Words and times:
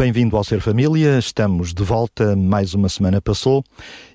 Bem-vindo 0.00 0.34
ao 0.34 0.42
Ser 0.42 0.62
Família, 0.62 1.18
estamos 1.18 1.74
de 1.74 1.82
volta, 1.82 2.34
mais 2.34 2.72
uma 2.72 2.88
semana 2.88 3.20
passou 3.20 3.62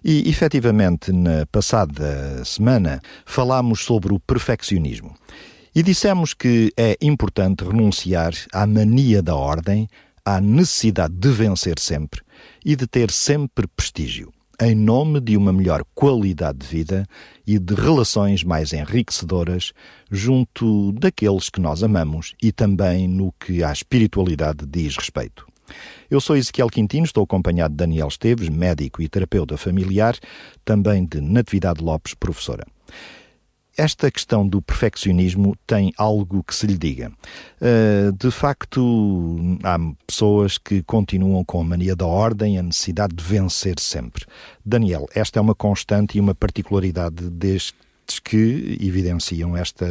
e, 0.04 0.28
efetivamente, 0.28 1.12
na 1.12 1.46
passada 1.46 2.44
semana 2.44 3.00
falámos 3.24 3.82
sobre 3.82 4.12
o 4.12 4.20
perfeccionismo. 4.20 5.16
E 5.76 5.84
dissemos 5.84 6.34
que 6.34 6.74
é 6.76 6.98
importante 7.00 7.64
renunciar 7.64 8.34
à 8.52 8.66
mania 8.66 9.22
da 9.22 9.36
ordem, 9.36 9.88
à 10.26 10.42
necessidade 10.42 11.14
de 11.14 11.30
vencer 11.30 11.78
sempre 11.78 12.22
e 12.66 12.76
de 12.76 12.88
ter 12.88 13.12
sempre 13.12 13.68
prestígio, 13.68 14.34
em 14.60 14.74
nome 14.74 15.22
de 15.22 15.38
uma 15.38 15.54
melhor 15.54 15.84
qualidade 15.94 16.58
de 16.58 16.66
vida 16.66 17.06
e 17.46 17.60
de 17.60 17.76
relações 17.76 18.44
mais 18.44 18.74
enriquecedoras 18.74 19.72
junto 20.10 20.94
daqueles 20.94 21.48
que 21.48 21.62
nós 21.62 21.84
amamos 21.84 22.34
e 22.42 22.52
também 22.52 23.08
no 23.08 23.32
que 23.40 23.64
à 23.64 23.72
espiritualidade 23.72 24.66
diz 24.66 24.98
respeito. 24.98 25.46
Eu 26.10 26.22
sou 26.22 26.36
Ezequiel 26.36 26.70
Quintino, 26.70 27.06
estou 27.06 27.24
acompanhado 27.24 27.74
de 27.74 27.78
Daniel 27.78 28.08
Esteves, 28.08 28.50
médico 28.50 29.02
e 29.02 29.10
terapeuta 29.10 29.58
familiar, 29.58 30.16
também 30.64 31.06
de 31.06 31.20
Natividade 31.22 31.84
Lopes, 31.84 32.14
professora. 32.14 32.66
Esta 33.78 34.10
questão 34.10 34.48
do 34.48 34.62
perfeccionismo 34.62 35.54
tem 35.68 35.92
algo 35.98 36.42
que 36.44 36.56
se 36.56 36.66
lhe 36.66 36.78
diga. 36.78 37.12
Uh, 37.60 38.12
de 38.14 38.32
facto, 38.32 39.36
há 39.64 39.78
pessoas 40.08 40.58
que 40.58 40.82
continuam 40.82 41.44
com 41.44 41.60
a 41.60 41.64
mania 41.64 41.94
da 41.94 42.06
ordem, 42.06 42.58
a 42.58 42.64
necessidade 42.64 43.14
de 43.14 43.24
vencer 43.24 43.78
sempre. 43.80 44.26
Daniel, 44.66 45.08
esta 45.14 45.40
é 45.40 45.42
uma 45.42 45.54
constante 45.54 46.18
e 46.18 46.22
uma 46.22 46.34
particularidade 46.34 47.30
deste 47.30 47.85
que 48.24 48.78
evidenciam 48.82 49.56
esta, 49.56 49.88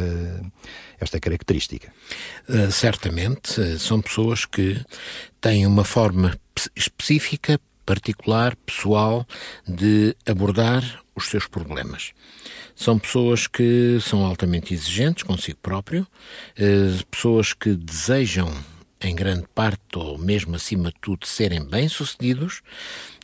esta 0.99 1.19
característica. 1.19 1.91
Uh, 2.47 2.71
certamente, 2.71 3.59
uh, 3.59 3.79
são 3.79 4.01
pessoas 4.01 4.45
que 4.45 4.79
têm 5.41 5.65
uma 5.65 5.83
forma 5.83 6.37
específica, 6.75 7.59
particular, 7.85 8.55
pessoal, 8.55 9.27
de 9.67 10.15
abordar 10.25 11.03
os 11.15 11.27
seus 11.27 11.47
problemas. 11.47 12.11
São 12.75 12.99
pessoas 12.99 13.47
que 13.47 13.99
são 14.01 14.25
altamente 14.25 14.73
exigentes 14.73 15.23
consigo 15.23 15.59
próprio, 15.61 16.07
uh, 16.57 17.05
pessoas 17.07 17.53
que 17.53 17.75
desejam, 17.75 18.51
em 19.01 19.15
grande 19.15 19.45
parte, 19.53 19.81
ou 19.95 20.17
mesmo 20.17 20.55
acima 20.55 20.89
de 20.89 20.99
tudo, 20.99 21.25
serem 21.25 21.63
bem-sucedidos 21.63 22.61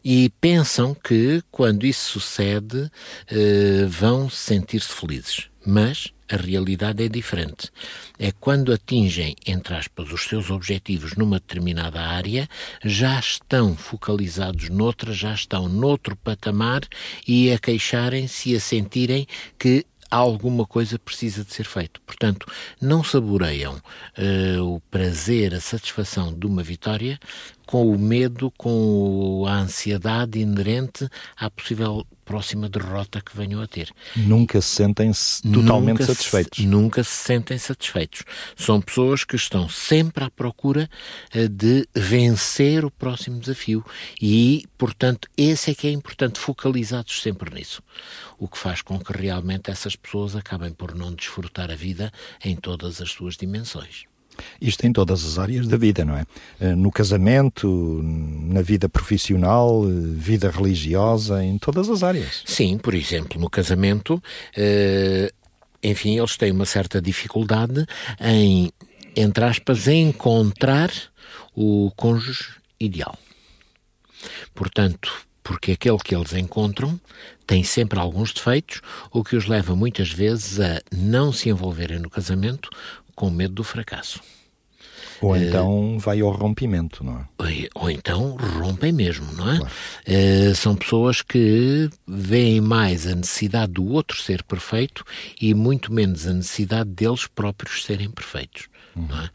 e 0.04 0.30
pensam 0.42 0.94
que, 0.94 1.44
quando 1.52 1.86
isso 1.86 2.20
sucede, 2.20 2.92
eh, 3.28 3.86
vão 3.88 4.30
sentir-se 4.30 4.94
felizes. 4.94 5.50
Mas 5.66 6.12
a 6.32 6.38
realidade 6.38 7.04
é 7.04 7.10
diferente. 7.10 7.70
É 8.18 8.32
quando 8.32 8.74
atingem, 8.74 9.36
entre 9.46 9.76
aspas, 9.76 10.12
os 10.12 10.24
seus 10.24 10.50
objetivos 10.50 11.16
numa 11.16 11.40
determinada 11.40 12.02
área, 12.02 12.48
já 12.84 13.20
estão 13.20 13.76
focalizados 13.76 14.70
noutra, 14.70 15.14
já 15.14 15.34
estão 15.34 15.68
noutro 15.68 16.16
patamar 16.16 16.82
e 17.28 17.52
a 17.52 17.60
queixarem-se 17.60 18.52
e 18.52 18.56
a 18.56 18.60
sentirem 18.60 19.28
que 19.60 19.86
alguma 20.10 20.66
coisa 20.66 21.00
precisa 21.00 21.44
de 21.44 21.54
ser 21.54 21.64
feito. 21.64 22.02
Portanto, 22.02 22.46
não 22.82 23.02
saboreiam 23.02 23.76
uh, 23.76 24.62
o 24.62 24.82
prazer, 24.92 25.54
a 25.56 25.62
satisfação 25.62 26.34
de 26.34 26.46
uma 26.46 26.62
vitória 26.62 27.18
com 27.72 27.90
o 27.90 27.98
medo, 27.98 28.52
com 28.58 29.46
a 29.48 29.60
ansiedade 29.60 30.38
inerente 30.38 31.08
à 31.38 31.50
possível 31.50 32.06
próxima 32.26 32.68
derrota 32.68 33.22
que 33.22 33.36
venham 33.36 33.62
a 33.62 33.68
ter. 33.68 33.90
Nunca 34.14 34.60
se 34.60 34.76
sentem 34.76 35.10
-se 35.14 35.42
totalmente 35.42 36.00
nunca 36.00 36.06
satisfeitos. 36.06 36.60
Se, 36.60 36.68
nunca 36.68 37.02
se 37.02 37.12
sentem 37.12 37.58
satisfeitos. 37.58 38.24
São 38.58 38.82
pessoas 38.82 39.24
que 39.24 39.38
estão 39.38 39.70
sempre 39.70 40.26
à 40.26 40.30
procura 40.30 40.90
uh, 41.34 41.48
de 41.48 41.88
vencer 41.96 42.84
o 42.84 42.92
próximo 42.92 43.40
desafio 43.40 43.86
e, 44.22 44.66
portanto, 44.78 45.30
esse 45.38 45.72
é 45.72 45.74
que 45.74 45.88
é 45.88 45.92
importante, 45.92 46.40
focalizados 46.40 47.22
sempre 47.22 47.56
nisso. 47.56 47.82
O 48.38 48.50
que 48.50 48.58
faz 48.58 48.82
com 48.82 49.00
que 49.00 49.14
realmente 49.14 49.72
essas 49.72 49.96
pessoas 49.96 50.36
acabem 50.36 50.74
por 50.74 50.94
não 50.94 51.16
desfrutar 51.16 51.72
a 51.72 51.76
vida 51.76 52.12
em 52.44 52.54
todas 52.54 53.02
as 53.02 53.12
suas 53.12 53.38
dimensões. 53.38 54.11
Isto 54.62 54.86
em 54.86 54.94
todas 54.94 55.26
as 55.26 55.38
áreas 55.40 55.68
da 55.68 55.78
vida, 55.78 56.06
não 56.06 56.16
é? 56.16 56.26
Eh, 56.60 56.76
no 56.76 56.92
casamento, 56.92 58.02
na 58.04 58.62
vida 58.62 58.88
profissional, 58.90 59.84
eh, 59.86 59.92
vida 60.16 60.50
religiosa, 60.50 61.44
em 61.44 61.58
todas 61.58 61.90
as 61.90 62.04
áreas. 62.04 62.44
Sim, 62.46 62.78
por 62.78 62.94
exemplo, 62.94 63.40
no 63.40 63.50
casamento, 63.50 64.22
eh, 64.56 65.32
enfim, 65.84 66.18
eles 66.18 66.38
têm 66.38 66.52
uma 66.52 66.66
certa 66.66 67.02
dificuldade 67.02 67.86
em, 68.20 68.72
entre 69.16 69.44
aspas, 69.44 69.88
encontrar 69.88 70.92
o 71.56 71.92
cônjuge 71.96 72.56
ideal. 72.80 73.18
Portanto, 74.54 75.12
porque 75.44 75.72
aquele 75.72 75.98
que 75.98 76.16
eles 76.16 76.34
encontram 76.34 77.00
tem 77.48 77.64
sempre 77.64 78.00
alguns 78.00 78.32
defeitos, 78.32 78.82
o 79.12 79.24
que 79.24 79.36
os 79.36 79.48
leva 79.48 79.76
muitas 79.76 80.12
vezes 80.12 80.60
a 80.60 80.82
não 80.92 81.34
se 81.34 81.50
envolverem 81.50 82.00
no 82.00 82.10
casamento 82.10 82.70
com 83.22 83.30
medo 83.30 83.54
do 83.54 83.64
fracasso. 83.64 84.20
Ou 85.22 85.38
então 85.38 85.96
uh, 85.96 86.00
vai 86.00 86.22
ao 86.22 86.32
rompimento, 86.32 87.04
não 87.04 87.20
é? 87.20 87.28
Ou, 87.38 87.84
ou 87.84 87.92
então 87.92 88.36
rompem 88.36 88.92
mesmo, 88.92 89.32
não 89.34 89.52
é? 89.52 89.58
Claro. 89.58 89.74
Uh, 90.08 90.56
são 90.56 90.76
pessoas 90.76 91.22
que 91.22 91.88
veem 92.08 92.60
mais 92.60 93.06
a 93.06 93.14
necessidade 93.14 93.74
do 93.74 93.86
outro 93.86 94.20
ser 94.20 94.42
perfeito 94.42 95.06
e 95.40 95.54
muito 95.54 95.94
menos 95.94 96.26
a 96.26 96.34
necessidade 96.34 96.90
deles 96.90 97.28
próprios 97.28 97.86
serem 97.86 98.10
perfeitos. 98.10 98.68
É? 98.98 99.30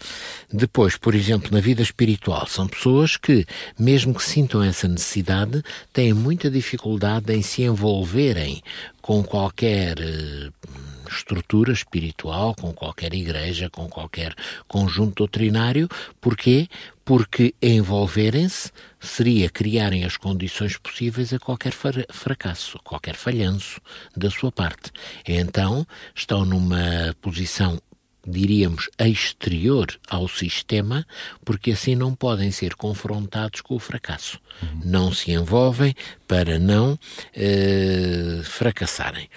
Depois, 0.53 0.97
por 0.97 1.15
exemplo, 1.15 1.53
na 1.53 1.61
vida 1.61 1.81
espiritual, 1.81 2.49
são 2.49 2.67
pessoas 2.67 3.17
que, 3.17 3.47
mesmo 3.79 4.13
que 4.13 4.25
sintam 4.25 4.65
essa 4.65 4.89
necessidade, 4.89 5.63
têm 5.93 6.13
muita 6.13 6.51
dificuldade 6.51 7.33
em 7.33 7.41
se 7.41 7.63
envolverem 7.63 8.61
com 9.01 9.23
qualquer 9.23 9.97
uh, 10.01 10.96
estrutura 11.11 11.73
espiritual, 11.73 12.55
com 12.55 12.73
qualquer 12.73 13.15
igreja, 13.15 13.71
com 13.71 13.89
qualquer 13.89 14.35
conjunto 14.67 15.17
doutrinário. 15.17 15.89
Porquê? 16.21 16.69
Porque 17.05 17.55
envolverem-se 17.63 18.73
seria 19.01 19.49
criarem 19.49 20.05
as 20.05 20.17
condições 20.17 20.77
possíveis 20.77 21.33
a 21.33 21.39
qualquer 21.39 21.73
fracasso, 21.73 22.79
qualquer 22.83 23.15
falhanço 23.15 23.81
da 24.17 24.31
sua 24.31 24.51
parte. 24.51 24.91
Então, 25.27 25.87
estão 26.15 26.45
numa 26.45 27.15
posição 27.21 27.81
diríamos, 28.27 28.91
exterior 28.99 29.87
ao 30.09 30.29
sistema, 30.29 31.07
porque 31.45 31.73
assim 31.73 31.95
não 31.95 32.15
podem 32.15 32.51
ser 32.51 32.75
confrontados 32.75 33.61
com 33.61 33.75
o 33.75 33.79
fracasso. 33.79 34.39
Uhum. 34.63 34.81
Não 34.85 35.13
se 35.13 35.31
envolvem 35.31 35.95
para 36.27 36.59
não 36.59 36.99
eh, 37.35 38.41
fracassarem. 38.43 39.29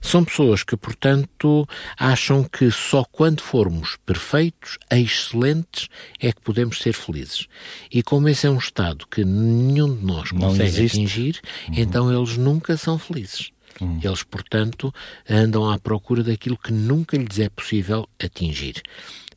São 0.00 0.24
pessoas 0.24 0.62
que, 0.62 0.76
portanto, 0.76 1.66
acham 1.98 2.44
que 2.44 2.70
só 2.70 3.04
quando 3.04 3.40
formos 3.40 3.96
perfeitos, 4.06 4.78
excelentes, 4.90 5.88
é 6.20 6.32
que 6.32 6.40
podemos 6.40 6.78
ser 6.78 6.92
felizes. 6.92 7.46
E 7.90 8.02
como 8.02 8.28
esse 8.28 8.46
é 8.46 8.50
um 8.50 8.58
estado 8.58 9.06
que 9.10 9.24
nenhum 9.24 9.96
de 9.96 10.04
nós 10.04 10.30
consegue 10.30 10.86
atingir, 10.86 11.40
uhum. 11.68 11.74
então 11.76 12.12
eles 12.12 12.36
nunca 12.36 12.76
são 12.76 12.98
felizes. 12.98 13.50
Hum. 13.80 13.98
Eles, 14.02 14.22
portanto, 14.22 14.92
andam 15.28 15.70
à 15.70 15.78
procura 15.78 16.22
daquilo 16.22 16.56
que 16.56 16.72
nunca 16.72 17.16
lhes 17.16 17.38
é 17.38 17.48
possível 17.48 18.08
atingir. 18.22 18.82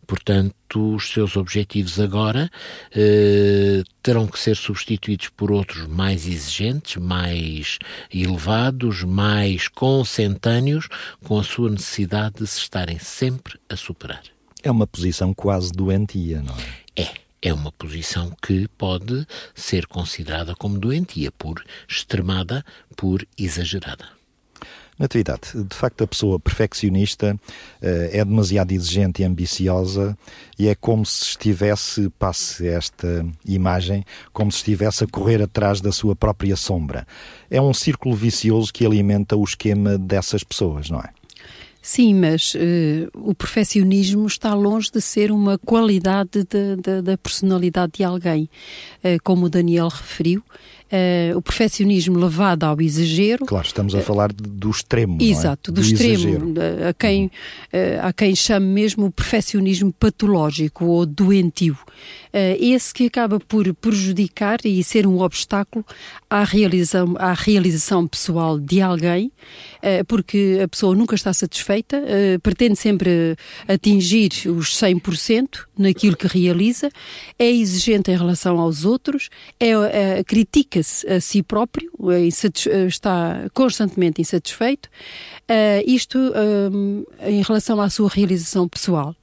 Portanto, 0.07 0.95
os 0.95 1.11
seus 1.11 1.37
objetivos 1.37 1.99
agora 1.99 2.49
eh, 2.91 3.83
terão 4.01 4.25
que 4.25 4.39
ser 4.39 4.55
substituídos 4.55 5.29
por 5.29 5.51
outros 5.51 5.85
mais 5.85 6.27
exigentes, 6.27 6.95
mais 6.95 7.77
elevados, 8.11 9.03
mais 9.03 9.67
consentâneos, 9.67 10.87
com 11.23 11.37
a 11.37 11.43
sua 11.43 11.69
necessidade 11.69 12.37
de 12.39 12.47
se 12.47 12.57
estarem 12.57 12.97
sempre 12.97 13.59
a 13.69 13.75
superar. 13.75 14.23
É 14.63 14.71
uma 14.71 14.87
posição 14.87 15.31
quase 15.31 15.71
doentia, 15.71 16.41
não 16.41 16.55
é? 16.95 17.03
É 17.03 17.29
é 17.41 17.53
uma 17.53 17.71
posição 17.71 18.35
que 18.41 18.67
pode 18.77 19.25
ser 19.55 19.87
considerada 19.87 20.53
como 20.55 20.77
doentia, 20.77 21.31
por 21.31 21.63
extremada, 21.87 22.65
por 22.97 23.25
exagerada. 23.37 24.18
Natividade, 24.99 25.53
de 25.55 25.75
facto 25.75 26.03
a 26.03 26.07
pessoa 26.07 26.37
perfeccionista 26.37 27.33
uh, 27.33 27.85
é 28.11 28.25
demasiado 28.25 28.73
exigente 28.73 29.21
e 29.21 29.25
ambiciosa 29.25 30.17
e 30.57 30.67
é 30.67 30.75
como 30.75 31.05
se 31.05 31.23
estivesse, 31.23 32.09
passe 32.19 32.67
esta 32.67 33.25
imagem, 33.45 34.03
como 34.33 34.51
se 34.51 34.57
estivesse 34.57 35.05
a 35.05 35.07
correr 35.07 35.41
atrás 35.41 35.79
da 35.79 35.93
sua 35.93 36.17
própria 36.17 36.57
sombra. 36.57 37.07
É 37.49 37.61
um 37.61 37.73
círculo 37.73 38.13
vicioso 38.13 38.73
que 38.73 38.85
alimenta 38.85 39.37
o 39.37 39.43
esquema 39.45 39.97
dessas 39.97 40.43
pessoas, 40.43 40.89
não 40.89 40.99
é? 40.99 41.09
Sim, 41.81 42.13
mas 42.13 42.53
uh, 42.55 42.59
o 43.15 43.33
perfeccionismo 43.33 44.27
está 44.27 44.53
longe 44.53 44.91
de 44.91 44.99
ser 44.99 45.31
uma 45.31 45.57
qualidade 45.57 46.45
da 47.01 47.17
personalidade 47.17 47.93
de 47.97 48.03
alguém. 48.03 48.49
Uh, 49.01 49.17
como 49.23 49.45
o 49.45 49.49
Daniel 49.49 49.87
referiu, 49.87 50.43
uh, 50.91 51.37
o 51.37 51.41
perfeccionismo 51.41 52.17
levado 52.17 52.63
ao 52.63 52.79
exagero. 52.81 53.45
Claro, 53.45 53.65
estamos 53.65 53.95
a 53.95 54.01
falar 54.01 54.31
do 54.31 54.69
extremo. 54.69 55.17
Exato, 55.21 55.71
é? 55.71 55.73
do, 55.73 55.81
do, 55.81 55.87
extremo. 55.87 56.53
A 56.87 56.93
quem, 56.93 57.25
uh, 57.25 58.07
a 58.07 58.13
quem 58.13 58.35
chama 58.35 58.65
mesmo 58.65 59.05
o 59.05 59.11
perfeccionismo 59.11 59.93
patológico 59.93 60.85
ou 60.85 61.05
doentio. 61.05 61.77
Uh, 62.33 62.55
esse 62.59 62.93
que 62.93 63.05
acaba 63.05 63.39
por 63.39 63.73
prejudicar 63.75 64.59
e 64.63 64.83
ser 64.83 65.05
um 65.07 65.21
obstáculo 65.21 65.85
à 66.29 66.43
realização, 66.43 67.15
à 67.17 67.33
realização 67.33 68.07
pessoal 68.07 68.59
de 68.59 68.81
alguém, 68.81 69.31
porque 70.07 70.59
a 70.63 70.67
pessoa 70.67 70.95
nunca 70.95 71.15
está 71.15 71.33
satisfeita, 71.33 72.03
pretende 72.43 72.75
sempre 72.75 73.35
atingir 73.67 74.29
os 74.45 74.75
100% 74.75 75.65
naquilo 75.77 76.15
que 76.15 76.27
realiza, 76.27 76.91
é 77.37 77.49
exigente 77.49 78.11
em 78.11 78.17
relação 78.17 78.59
aos 78.59 78.85
outros, 78.85 79.29
é, 79.59 80.23
critica 80.23 80.78
critica-se 80.79 81.07
a 81.07 81.19
si 81.19 81.43
próprio, 81.43 81.91
é 82.11 82.27
eh, 82.27 82.87
está 82.87 83.49
constantemente 83.53 84.21
insatisfeito, 84.21 84.89
uh, 85.49 85.83
isto 85.85 86.17
um, 86.17 87.03
em 87.21 87.41
relação 87.41 87.79
à 87.81 87.89
sua 87.89 88.09
realização 88.09 88.67
pessoal. 88.67 89.15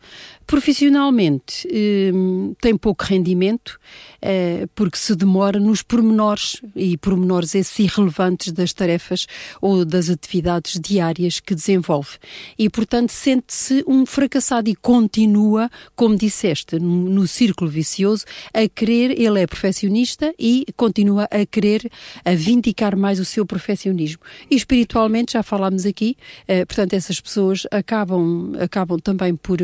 Profissionalmente, 0.46 1.66
um, 2.14 2.54
tem 2.60 2.76
pouco 2.76 3.02
rendimento, 3.04 3.81
uh, 4.22 4.69
porque 4.76 4.96
se 4.96 5.16
demora 5.16 5.58
nos 5.58 5.82
pormenores, 5.82 6.62
e 6.76 6.96
pormenores 6.96 7.52
esses 7.56 7.76
irrelevantes 7.81 8.52
das 8.52 8.72
tarefas 8.72 9.26
ou 9.60 9.84
das 9.84 10.08
atividades 10.08 10.78
diárias 10.78 11.40
que 11.40 11.52
desenvolve. 11.52 12.10
E, 12.56 12.70
portanto, 12.70 13.10
sente-se 13.10 13.82
um 13.88 14.06
fracassado 14.06 14.70
e 14.70 14.76
continua, 14.76 15.69
como 15.96 16.14
disseste, 16.14 16.78
no, 16.78 17.26
círculo 17.26 17.69
vicioso, 17.69 18.25
a 18.54 18.69
querer, 18.69 19.20
ele 19.20 19.43
é 19.43 19.48
perfeccionista 19.48 20.32
e 20.38 20.64
continua 20.76 21.25
a 21.25 21.44
querer 21.44 21.90
a 22.25 22.37
vindicar 22.37 22.94
mais 22.94 23.19
o 23.19 23.25
seu 23.25 23.44
perfeccionismo. 23.44 24.22
E 24.48 24.54
espiritualmente, 24.54 25.32
já 25.32 25.43
falámos 25.43 25.84
aqui, 25.84 26.16
uh, 26.43 26.64
portanto, 26.66 26.93
essas 26.93 27.20
pessoas 27.20 27.66
acabam, 27.72 28.52
acabam 28.60 29.00
também 29.00 29.34
por 29.34 29.58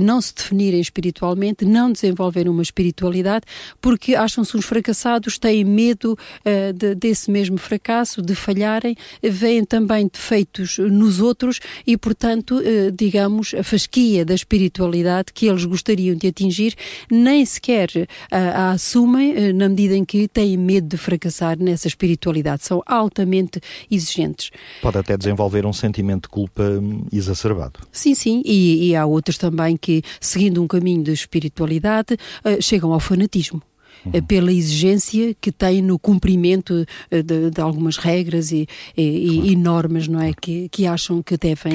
não 0.00 0.20
se 0.20 0.27
se 0.28 0.34
definirem 0.34 0.80
espiritualmente, 0.80 1.64
não 1.64 1.90
desenvolverem 1.90 2.50
uma 2.50 2.62
espiritualidade, 2.62 3.44
porque 3.80 4.14
acham-se 4.14 4.56
uns 4.56 4.64
fracassados, 4.64 5.38
têm 5.38 5.64
medo 5.64 6.12
uh, 6.12 6.72
de, 6.72 6.94
desse 6.94 7.30
mesmo 7.30 7.58
fracasso, 7.58 8.22
de 8.22 8.34
falharem, 8.34 8.96
veem 9.22 9.64
também 9.64 10.08
defeitos 10.10 10.78
nos 10.78 11.20
outros 11.20 11.60
e, 11.86 11.96
portanto, 11.96 12.58
uh, 12.58 12.92
digamos, 12.92 13.54
a 13.54 13.62
fasquia 13.62 14.24
da 14.24 14.34
espiritualidade 14.34 15.32
que 15.32 15.46
eles 15.46 15.64
gostariam 15.64 16.16
de 16.16 16.28
atingir, 16.28 16.74
nem 17.10 17.44
sequer 17.44 17.88
uh, 17.90 18.06
a 18.54 18.70
assumem, 18.72 19.52
na 19.52 19.68
medida 19.68 19.96
em 19.96 20.04
que 20.04 20.28
têm 20.28 20.56
medo 20.56 20.88
de 20.88 20.96
fracassar 20.96 21.58
nessa 21.58 21.88
espiritualidade. 21.88 22.64
São 22.64 22.82
altamente 22.86 23.60
exigentes. 23.90 24.50
Pode 24.80 24.98
até 24.98 25.16
desenvolver 25.16 25.66
um 25.66 25.72
sentimento 25.72 26.22
de 26.22 26.28
culpa 26.28 26.62
hum, 26.62 27.04
exacerbado. 27.12 27.80
Sim, 27.92 28.14
sim, 28.14 28.42
e, 28.44 28.88
e 28.88 28.96
há 28.96 29.06
outros 29.06 29.38
também 29.38 29.76
que 29.76 30.02
seguindo 30.20 30.62
um 30.62 30.66
caminho 30.66 31.02
de 31.02 31.12
espiritualidade, 31.12 32.14
uh, 32.14 32.60
chegam 32.60 32.92
ao 32.92 33.00
fanatismo. 33.00 33.62
Uhum. 34.04 34.12
Eh, 34.14 34.20
pela 34.20 34.52
exigência 34.52 35.34
que 35.40 35.50
tem 35.50 35.82
no 35.82 35.98
cumprimento 35.98 36.86
eh, 37.10 37.22
de, 37.22 37.50
de 37.50 37.60
algumas 37.60 37.96
regras 37.96 38.52
e, 38.52 38.66
e, 38.96 39.26
claro. 39.26 39.46
e, 39.50 39.56
normas, 39.56 40.08
não 40.08 40.20
é? 40.20 40.32
Que, 40.32 40.68
que 40.68 40.86
acham 40.86 41.22
que 41.22 41.36
devem 41.36 41.72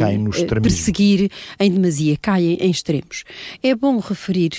perseguir 0.61 1.29
em 1.59 1.71
demasia, 1.71 2.17
caem 2.21 2.57
em 2.59 2.71
extremos. 2.71 3.23
É 3.61 3.75
bom 3.75 3.99
referir 3.99 4.51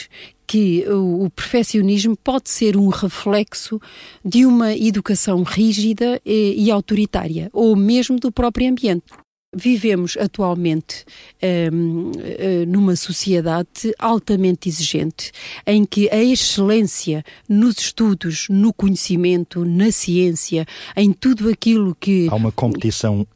que 0.47 0.85
o, 0.89 1.25
o 1.25 1.31
perfeccionismo 1.31 2.17
pode 2.17 2.51
ser 2.51 2.77
um 2.77 2.89
reflexo 2.89 3.81
de 4.25 4.45
uma 4.45 4.75
educação 4.75 5.43
rígida 5.43 6.21
e, 6.25 6.67
e 6.67 6.71
autoritária, 6.71 7.49
ou 7.53 7.75
mesmo 7.75 8.19
do 8.21 8.31
próprio 8.31 8.69
ambiente. 8.71 9.05
Vivemos 9.55 10.17
atualmente 10.19 11.05
um, 11.73 12.12
eh, 12.19 12.65
numa 12.67 12.97
sociedade 12.97 13.95
altamente 13.99 14.69
exigente, 14.69 15.33
em 15.67 15.85
que 15.85 16.09
a 16.11 16.23
excelência 16.23 17.25
nos 17.49 17.79
estudos, 17.79 18.47
no 18.49 18.73
conhecimento, 18.73 19.65
na 19.65 19.91
ciência, 19.93 20.67
em 20.97 21.12
tudo 21.12 21.49
aquilo 21.49 21.97
que. 21.99 22.29
Há 22.31 22.35
uma 22.35 22.53
competição 22.53 23.27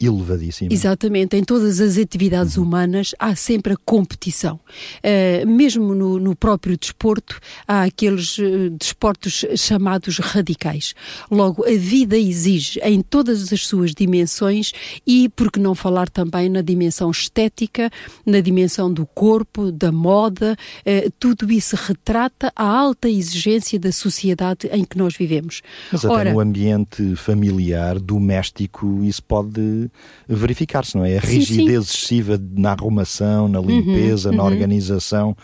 elevadíssima. 0.00 0.72
Exatamente, 0.72 1.36
em 1.36 1.44
todas 1.44 1.80
as 1.80 1.96
atividades 1.96 2.56
uhum. 2.56 2.64
humanas 2.64 3.14
há 3.18 3.34
sempre 3.34 3.72
a 3.72 3.76
competição. 3.76 4.60
Uh, 4.98 5.46
mesmo 5.46 5.94
no, 5.94 6.18
no, 6.18 6.36
próprio 6.36 6.76
desporto, 6.76 7.40
há 7.66 7.84
aqueles 7.84 8.36
uh, 8.38 8.70
desportos 8.78 9.44
chamados 9.56 10.18
radicais. 10.18 10.94
Logo, 11.30 11.64
a 11.64 11.76
vida 11.76 12.16
exige 12.16 12.78
em 12.80 13.00
todas 13.00 13.52
as 13.52 13.66
suas 13.66 13.94
dimensões 13.94 14.72
e, 15.06 15.30
por 15.30 15.50
que 15.50 15.58
não 15.58 15.74
falar 15.74 16.10
também 16.10 16.48
na 16.48 16.60
dimensão 16.60 17.10
estética, 17.10 17.90
na 18.24 18.40
dimensão 18.40 18.92
do 18.92 19.06
corpo, 19.06 19.72
da 19.72 19.90
moda, 19.90 20.56
uh, 20.80 21.12
tudo 21.18 21.50
isso 21.50 21.74
retrata 21.74 22.52
a 22.54 22.64
alta 22.64 23.08
exigência 23.08 23.78
da 23.78 23.92
sociedade 23.92 24.68
em 24.70 24.84
que 24.84 24.98
nós 24.98 25.16
vivemos. 25.16 25.62
Mas 25.90 26.04
até 26.04 26.14
Ora, 26.14 26.32
no 26.32 26.40
ambiente 26.40 27.16
familiar, 27.16 27.98
doméstico, 27.98 29.02
isso 29.02 29.22
pode 29.22 29.85
verificar-se, 30.28 30.96
não 30.96 31.04
é? 31.04 31.16
A 31.16 31.20
rigidez 31.20 31.48
sim, 31.48 31.66
sim. 31.66 31.78
excessiva 31.78 32.40
na 32.52 32.72
arrumação, 32.72 33.48
na 33.48 33.60
uhum, 33.60 33.66
limpeza, 33.66 34.30
uhum, 34.30 34.36
na 34.36 34.42
uhum. 34.42 34.48
organização 34.50 35.36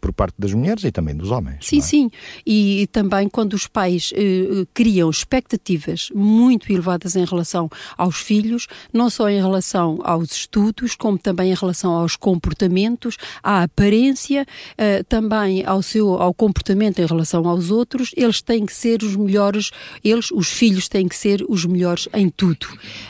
por 0.00 0.12
parte 0.12 0.34
das 0.38 0.52
mulheres 0.52 0.84
e 0.84 0.90
também 0.90 1.16
dos 1.16 1.30
homens. 1.30 1.66
Sim, 1.66 1.78
é? 1.78 1.80
sim. 1.80 2.10
E, 2.46 2.82
e, 2.82 2.86
também 2.86 3.28
quando 3.28 3.54
os 3.54 3.66
pais 3.66 4.12
eh, 4.14 4.66
criam 4.74 5.08
expectativas 5.08 6.10
muito 6.14 6.70
elevadas 6.70 7.16
em 7.16 7.24
relação 7.24 7.68
aos 7.96 8.16
filhos, 8.16 8.66
não 8.92 9.08
só 9.08 9.28
em 9.28 9.40
relação 9.40 10.00
aos 10.04 10.32
estudos, 10.32 10.94
como 10.94 11.18
também 11.18 11.50
em 11.50 11.54
relação 11.54 11.92
aos 11.92 12.16
comportamentos, 12.16 13.16
à 13.42 13.62
aparência, 13.62 14.46
eh, 14.76 15.02
também 15.04 15.64
ao 15.64 15.82
seu 15.82 16.20
ao 16.20 16.34
comportamento 16.34 17.00
em 17.00 17.06
relação 17.06 17.48
aos 17.48 17.70
outros, 17.70 18.12
eles 18.16 18.42
têm 18.42 18.66
que 18.66 18.74
ser 18.74 19.02
os 19.02 19.16
melhores, 19.16 19.70
eles, 20.04 20.30
os 20.30 20.48
filhos 20.48 20.88
têm 20.88 21.08
que 21.08 21.16
ser 21.16 21.44
os 21.48 21.64
melhores 21.64 22.08
em 22.12 22.28
tudo. 22.28 22.66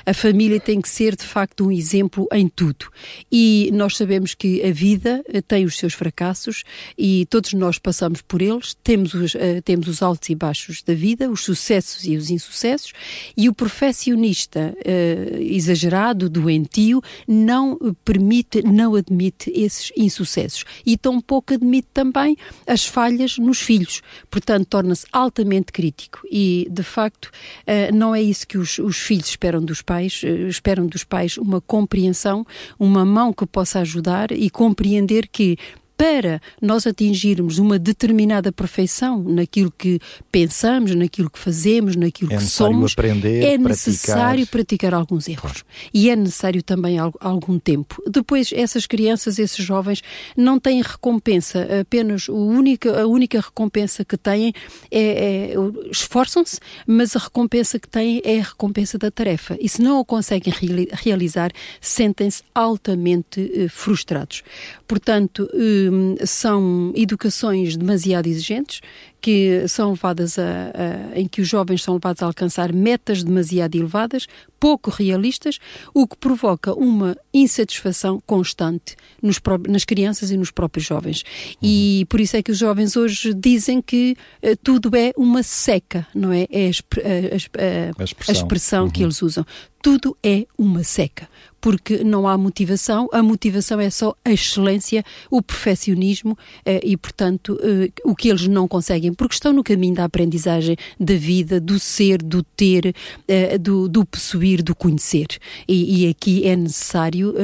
A 0.07 0.15
família 0.15 0.61
tem 0.61 0.81
que 0.81 0.89
ser 0.89 1.17
de 1.17 1.25
facto 1.25 1.67
um 1.67 1.73
exemplo 1.73 2.27
em 2.33 2.49
tudo. 2.49 2.87
E 3.31 3.71
nós 3.73 3.97
sabemos 3.97 4.35
que 4.35 4.63
a 4.63 4.73
vida 4.73 5.23
eh, 5.29 5.41
tem 5.41 5.65
os 5.65 5.77
seus 5.77 5.95
fracassos, 5.95 6.60
e 6.97 7.27
todos 7.27 7.53
nós 7.53 7.79
passamos 7.79 8.23
por 8.23 8.43
eles, 8.43 8.75
temos 8.83 9.15
os, 9.15 9.35
uh, 9.35 9.63
temos 9.65 9.89
os 9.89 10.03
altos 10.03 10.29
e 10.29 10.35
baixos 10.35 10.83
da 10.83 10.95
vida, 10.95 11.31
os 11.31 11.45
sucessos 11.45 12.05
e 12.05 12.17
os 12.17 12.31
insucessos, 12.31 12.93
e 13.37 13.49
o 13.49 13.55
perfeccionista 13.55 14.75
uh, 14.77 15.37
exagerado, 15.43 16.29
doentio, 16.29 17.03
não 17.27 17.79
permite, 18.05 18.63
não 18.63 18.95
admite 18.95 19.51
esses 19.55 19.93
insucessos. 19.97 20.65
E 20.85 20.97
tampouco 20.97 21.55
admite 21.55 21.89
também 21.93 22.37
as 22.67 22.87
falhas 22.87 23.39
nos 23.39 23.61
filhos, 23.61 24.03
portanto 24.31 24.67
torna-se 24.67 25.07
altamente 25.13 25.73
crítico. 25.73 26.21
E 26.31 26.67
de 26.71 26.83
facto 26.83 27.27
uh, 27.27 27.95
não 27.95 28.15
é 28.15 28.23
isso 28.23 28.47
que 28.47 28.59
os, 28.59 28.79
os 28.79 28.99
filhos 28.99 29.29
esperam 29.29 29.63
dos 29.63 29.83
pais, 29.83 30.23
esperam 30.49 30.87
dos 30.87 31.05
pais 31.05 31.37
uma 31.37 31.61
compreensão, 31.61 32.47
uma 32.79 33.05
mão 33.05 33.33
que 33.33 33.47
possa 33.47 33.81
ajudar 33.81 34.31
e 34.33 34.49
compreender 34.51 35.29
que 35.29 35.57
para 36.01 36.41
nós 36.63 36.87
atingirmos 36.87 37.59
uma 37.59 37.79
determinada 37.79 38.51
perfeição 38.51 39.23
naquilo 39.23 39.71
que 39.71 40.01
pensamos, 40.33 40.95
naquilo 40.95 41.29
que 41.29 41.39
fazemos, 41.39 41.95
naquilo 41.95 42.33
é 42.33 42.39
que 42.39 42.45
somos, 42.45 42.93
aprender, 42.93 43.45
é 43.45 43.59
necessário 43.59 44.47
praticar, 44.47 44.95
alguns 44.95 45.29
erros. 45.29 45.43
Claro. 45.43 45.67
E 45.93 46.09
é 46.09 46.17
necessário 46.17 46.63
também 46.63 46.97
algum 46.99 47.59
tempo. 47.59 48.03
Depois, 48.07 48.51
essas 48.51 48.87
crianças, 48.87 49.39
esses 49.39 49.63
jovens, 49.63 50.03
não 50.35 50.59
têm 50.59 50.81
recompensa, 50.81 51.69
apenas 51.83 52.31
a 52.31 52.33
única, 52.33 53.03
a 53.03 53.07
única 53.07 53.39
recompensa 53.39 54.03
que 54.03 54.17
têm 54.17 54.55
é, 54.91 55.53
é 55.53 55.55
esforçam-se, 55.91 56.61
mas 56.87 57.15
a 57.15 57.19
recompensa 57.19 57.79
que 57.79 57.89
têm 57.89 58.23
é 58.25 58.41
a 58.41 58.45
recompensa 58.45 58.97
da 58.97 59.11
tarefa. 59.11 59.55
E 59.61 59.69
se 59.69 59.83
não 59.83 60.01
o 60.01 60.05
conseguem 60.07 60.55
realizar, 60.93 61.53
sentem-se 61.79 62.43
altamente 62.55 63.53
eh, 63.55 63.69
frustrados. 63.69 64.43
Portanto, 64.91 65.49
eh, 65.55 66.27
são 66.27 66.93
educações 66.97 67.77
demasiado 67.77 68.27
exigentes 68.27 68.81
que 69.21 69.67
são 69.69 69.91
levadas 69.91 70.39
a, 70.39 70.43
a, 70.43 71.19
em 71.19 71.29
que 71.29 71.41
os 71.41 71.49
jovens 71.49 71.83
são 71.83 71.95
levados 71.95 72.23
a 72.23 72.27
alcançar 72.27 72.73
metas 72.73 73.23
demasiado 73.23 73.75
elevadas, 73.75 74.27
pouco 74.59 74.91
realistas, 74.91 75.59
o 75.95 76.07
que 76.07 76.17
provoca 76.17 76.75
uma 76.75 77.17
insatisfação 77.33 78.21
constante 78.27 78.95
nos, 79.23 79.41
nas 79.69 79.85
crianças 79.85 80.31
e 80.31 80.37
nos 80.37 80.51
próprios 80.51 80.87
jovens. 80.87 81.23
Uhum. 81.23 81.57
E 81.63 82.07
por 82.09 82.21
isso 82.21 82.37
é 82.37 82.43
que 82.43 82.53
os 82.53 82.59
jovens 82.59 82.97
hoje 82.97 83.33
dizem 83.33 83.81
que 83.81 84.17
uh, 84.43 84.57
tudo 84.63 84.95
é 84.95 85.13
uma 85.17 85.43
seca, 85.43 86.07
não 86.15 86.33
é? 86.33 86.47
É 86.51 86.67
a, 86.67 86.69
a, 86.69 86.69
a, 86.69 88.03
a 88.03 88.05
expressão, 88.05 88.35
expressão 88.35 88.85
uhum. 88.85 88.91
que 88.91 89.03
eles 89.03 89.23
usam 89.23 89.45
tudo 89.83 90.17
é 90.23 90.47
uma 90.59 90.85
seca, 90.85 91.29
porque 91.61 92.05
não 92.05 92.29
há 92.29 92.37
motivação, 92.37 93.09
a 93.13 93.23
motivação 93.23 93.81
é 93.81 93.89
só 93.89 94.15
a 94.25 94.31
excelência, 94.31 95.03
o 95.31 95.41
perfeccionismo 95.43 96.37
eh, 96.65 96.81
e, 96.85 96.97
portanto, 96.97 97.59
eh, 97.63 97.91
o 98.05 98.15
que 98.15 98.29
eles 98.29 98.47
não 98.47 98.69
conseguem, 98.69 99.10
porque 99.15 99.35
estão 99.35 99.53
no 99.53 99.63
caminho 99.63 99.95
da 99.95 100.05
aprendizagem 100.05 100.77
da 100.99 101.15
vida, 101.15 101.61
do 101.61 101.79
ser, 101.79 102.23
do 102.23 102.43
ter, 102.43 102.95
eh, 103.29 103.59
do, 103.59 103.89
do 103.89 104.05
possuir, 104.05 104.63
do 104.63 104.75
conhecer. 104.75 105.27
E, 105.67 106.07
e 106.07 106.11
aqui 106.11 106.47
é 106.47 106.57
necessário, 106.57 107.35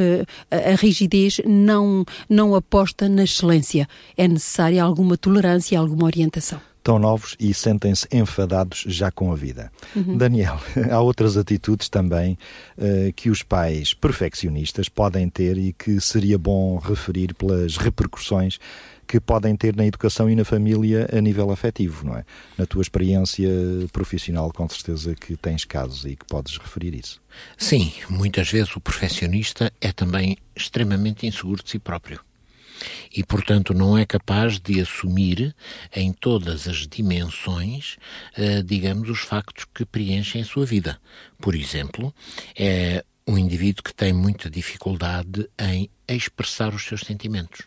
a 0.51 0.75
rigidez 0.77 1.41
não, 1.45 2.05
não 2.29 2.55
aposta 2.55 3.09
na 3.09 3.25
excelência, 3.25 3.89
é 4.17 4.27
necessária 4.29 4.83
alguma 4.83 5.17
tolerância, 5.17 5.79
alguma 5.79 6.05
orientação 6.05 6.61
tão 6.87 7.01
novos 7.01 7.35
e 7.41 7.53
sentem-se 7.53 8.07
enfadados 8.13 8.85
já 8.87 9.11
com 9.11 9.33
a 9.33 9.35
vida. 9.35 9.73
Uhum. 9.97 10.17
Daniel, 10.17 10.61
há 10.89 11.01
outras 11.01 11.37
atitudes 11.37 11.89
também 11.89 12.39
uh, 12.79 13.13
que 13.17 13.29
os 13.29 13.43
pais 13.43 13.93
perfeccionistas 13.93 14.89
podem 14.89 15.29
ter 15.29 15.59
e 15.59 15.73
que 15.73 16.01
seria 16.01 16.39
bom 16.39 16.79
referir 16.79 17.35
pelas 17.35 17.77
repercussões 17.77 18.61
que 19.07 19.21
podem 19.21 19.57
ter 19.57 19.77
na 19.77 19.87
educação 19.87 20.29
e 20.29 20.35
na 20.35 20.45
família 20.45 21.09
a 21.13 21.21
nível 21.21 21.51
afetivo, 21.51 22.05
não 22.07 22.17
é? 22.17 22.25
Na 22.59 22.67
tua 22.67 22.83
experiência 22.83 23.49
profissional, 23.93 24.53
com 24.53 24.69
certeza 24.69 25.15
que 25.15 25.37
tens 25.37 25.65
casos 25.65 26.05
e 26.05 26.17
que 26.17 26.27
podes 26.27 26.59
referir 26.59 26.95
isso. 26.95 27.21
Sim, 27.57 27.93
muitas 28.09 28.51
vezes 28.51 28.75
o 28.75 28.81
perfeccionista 28.81 29.73
é 29.81 29.93
também 29.93 30.37
extremamente 30.55 31.27
inseguro 31.27 31.63
de 31.63 31.71
si 31.71 31.79
próprio 31.79 32.21
e, 33.15 33.25
portanto, 33.25 33.73
não 33.73 33.97
é 33.97 34.05
capaz 34.05 34.59
de 34.59 34.81
assumir 34.81 35.55
em 35.95 36.13
todas 36.13 36.69
as 36.69 36.87
dimensões, 36.87 37.97
eh, 38.37 38.63
digamos, 38.63 39.09
os 39.09 39.21
factos 39.21 39.65
que 39.75 39.85
preenchem 39.85 40.43
a 40.43 40.45
sua 40.45 40.67
vida. 40.67 41.01
Por 41.39 41.55
exemplo, 41.55 42.15
é 42.55 43.05
um 43.27 43.39
indivíduo 43.39 43.83
que 43.83 43.95
tem 43.95 44.13
muita 44.13 44.51
dificuldade 44.51 45.49
em 45.59 45.91
expressar 46.09 46.75
os 46.75 46.85
seus 46.85 47.01
sentimentos. 47.01 47.63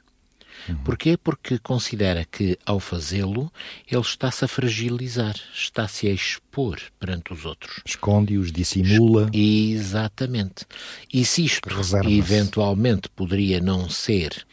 Uhum. 0.68 0.76
Porquê? 0.84 1.18
Porque 1.18 1.58
considera 1.60 2.26
que, 2.26 2.58
ao 2.66 2.80
fazê-lo, 2.80 3.52
ele 3.90 4.02
está-se 4.02 4.46
a 4.46 4.48
fragilizar, 4.48 5.36
está-se 5.54 6.08
a 6.08 6.12
expor 6.12 6.80
perante 7.00 7.34
os 7.34 7.46
outros. 7.46 7.82
Esconde-os, 7.86 8.52
dissimula. 8.52 9.30
Exatamente. 9.34 10.66
E 11.14 11.24
se 11.26 11.46
isto 11.46 11.70
eventualmente 12.06 13.10
poderia 13.10 13.60
não 13.60 13.90
ser 13.90 14.46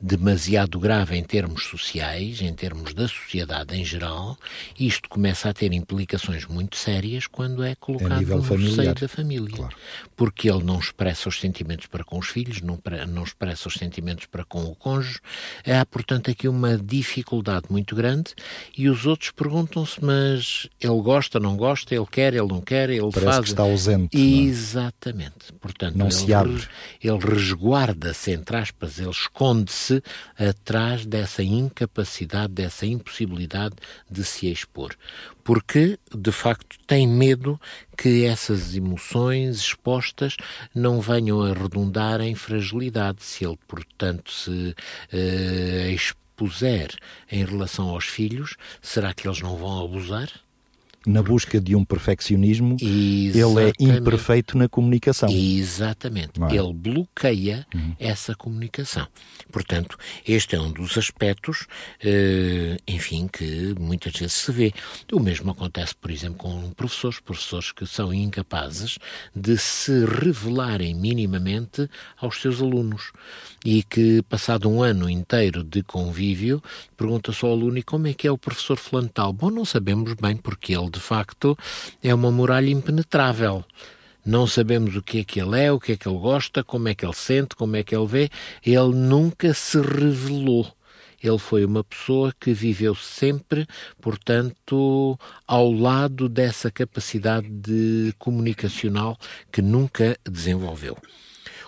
demasiado 0.00 0.78
grave 0.78 1.16
em 1.16 1.24
termos 1.24 1.64
sociais, 1.64 2.40
em 2.40 2.54
termos 2.54 2.94
da 2.94 3.08
sociedade 3.08 3.76
em 3.76 3.84
geral, 3.84 4.38
isto 4.78 5.08
começa 5.08 5.48
a 5.48 5.52
ter 5.52 5.72
implicações 5.72 6.46
muito 6.46 6.76
sérias 6.76 7.26
quando 7.26 7.64
é 7.64 7.74
colocado 7.74 8.24
no 8.24 8.42
familiar. 8.42 8.74
seio 8.74 8.94
da 8.94 9.08
família. 9.08 9.56
Claro. 9.56 9.76
Porque 10.16 10.48
ele 10.48 10.62
não 10.62 10.78
expressa 10.78 11.28
os 11.28 11.40
sentimentos 11.40 11.86
para 11.86 12.04
com 12.04 12.18
os 12.18 12.28
filhos, 12.28 12.60
não, 12.60 12.78
não 13.08 13.24
expressa 13.24 13.68
os 13.68 13.74
sentimentos 13.74 14.26
para 14.26 14.44
com 14.44 14.64
o 14.64 14.74
cônjuge. 14.74 15.20
Há, 15.66 15.84
portanto, 15.84 16.30
aqui 16.30 16.46
uma 16.46 16.76
dificuldade 16.76 17.66
muito 17.70 17.96
grande 17.96 18.34
e 18.76 18.88
os 18.88 19.04
outros 19.04 19.30
perguntam-se, 19.30 20.02
mas 20.04 20.68
ele 20.80 21.00
gosta, 21.02 21.40
não 21.40 21.56
gosta, 21.56 21.94
ele 21.94 22.06
quer, 22.06 22.34
ele 22.34 22.46
não 22.46 22.60
quer, 22.60 22.88
ele 22.90 23.10
Parece 23.12 23.24
faz... 23.24 23.38
que 23.40 23.50
está 23.50 23.62
ausente. 23.64 24.16
É? 24.16 24.20
Exatamente. 24.20 25.52
Portanto, 25.60 25.96
não 25.96 26.06
ele, 26.06 26.14
se 26.14 26.32
abre. 26.32 26.68
ele 27.02 27.18
resguarda-se, 27.18 28.30
entre 28.32 28.56
aspas, 28.56 28.98
ele 29.00 29.10
esconde-se 29.10 29.87
se 29.88 30.02
atrás 30.38 31.06
dessa 31.06 31.42
incapacidade, 31.42 32.52
dessa 32.52 32.84
impossibilidade 32.86 33.74
de 34.10 34.24
se 34.24 34.50
expor. 34.50 34.94
Porque, 35.42 35.98
de 36.14 36.30
facto, 36.30 36.78
tem 36.86 37.06
medo 37.06 37.58
que 37.96 38.24
essas 38.24 38.76
emoções 38.76 39.58
expostas 39.58 40.36
não 40.74 41.00
venham 41.00 41.42
a 41.42 41.52
redundar 41.52 42.20
em 42.20 42.34
fragilidade. 42.34 43.22
Se 43.22 43.44
ele, 43.44 43.58
portanto, 43.66 44.30
se 44.30 44.50
uh, 45.12 45.90
expuser 45.90 46.94
em 47.30 47.44
relação 47.44 47.88
aos 47.88 48.04
filhos, 48.04 48.56
será 48.82 49.14
que 49.14 49.26
eles 49.26 49.40
não 49.40 49.56
vão 49.56 49.84
abusar? 49.84 50.28
Na 51.06 51.22
busca 51.22 51.60
de 51.60 51.74
um 51.74 51.84
perfeccionismo, 51.84 52.76
Exatamente. 52.80 53.82
ele 53.82 53.94
é 53.94 53.98
imperfeito 53.98 54.58
na 54.58 54.68
comunicação. 54.68 55.28
Exatamente. 55.30 56.42
É? 56.42 56.56
Ele 56.56 56.72
bloqueia 56.72 57.66
uhum. 57.74 57.94
essa 57.98 58.34
comunicação. 58.34 59.06
Portanto, 59.50 59.96
este 60.26 60.56
é 60.56 60.60
um 60.60 60.70
dos 60.70 60.98
aspectos, 60.98 61.66
eh, 62.02 62.76
enfim, 62.86 63.28
que 63.28 63.74
muitas 63.78 64.12
vezes 64.12 64.34
se 64.34 64.52
vê. 64.52 64.72
O 65.12 65.20
mesmo 65.20 65.50
acontece, 65.50 65.94
por 65.94 66.10
exemplo, 66.10 66.38
com 66.38 66.70
professores, 66.72 67.20
professores 67.20 67.72
que 67.72 67.86
são 67.86 68.12
incapazes 68.12 68.98
de 69.34 69.56
se 69.56 70.04
revelarem 70.04 70.94
minimamente 70.94 71.88
aos 72.16 72.40
seus 72.40 72.60
alunos 72.60 73.12
e 73.64 73.82
que, 73.82 74.22
passado 74.22 74.68
um 74.68 74.82
ano 74.82 75.08
inteiro 75.08 75.64
de 75.64 75.82
convívio, 75.82 76.62
pergunta-se 76.96 77.44
ao 77.44 77.52
aluno 77.52 77.78
e 77.78 77.82
como 77.82 78.06
é 78.06 78.14
que 78.14 78.26
é 78.26 78.30
o 78.30 78.38
professor 78.38 78.76
fulano 78.76 79.08
tal? 79.08 79.32
Bom, 79.32 79.50
não 79.50 79.64
sabemos 79.64 80.14
bem 80.14 80.36
porque 80.36 80.74
ele, 80.74 80.87
de 80.88 81.00
facto, 81.00 81.56
é 82.02 82.14
uma 82.14 82.30
muralha 82.30 82.70
impenetrável. 82.70 83.64
Não 84.24 84.46
sabemos 84.46 84.94
o 84.94 85.02
que 85.02 85.20
é 85.20 85.24
que 85.24 85.40
ele 85.40 85.58
é, 85.58 85.72
o 85.72 85.80
que 85.80 85.92
é 85.92 85.96
que 85.96 86.08
ele 86.08 86.18
gosta, 86.18 86.62
como 86.62 86.88
é 86.88 86.94
que 86.94 87.04
ele 87.04 87.14
sente, 87.14 87.56
como 87.56 87.76
é 87.76 87.82
que 87.82 87.96
ele 87.96 88.06
vê. 88.06 88.30
Ele 88.64 88.94
nunca 88.94 89.54
se 89.54 89.80
revelou. 89.80 90.70
Ele 91.22 91.38
foi 91.38 91.64
uma 91.64 91.82
pessoa 91.82 92.32
que 92.38 92.52
viveu 92.52 92.94
sempre, 92.94 93.66
portanto, 94.00 95.18
ao 95.46 95.72
lado 95.72 96.28
dessa 96.28 96.70
capacidade 96.70 97.48
de 97.48 98.14
comunicacional 98.18 99.18
que 99.50 99.60
nunca 99.60 100.16
desenvolveu. 100.24 100.96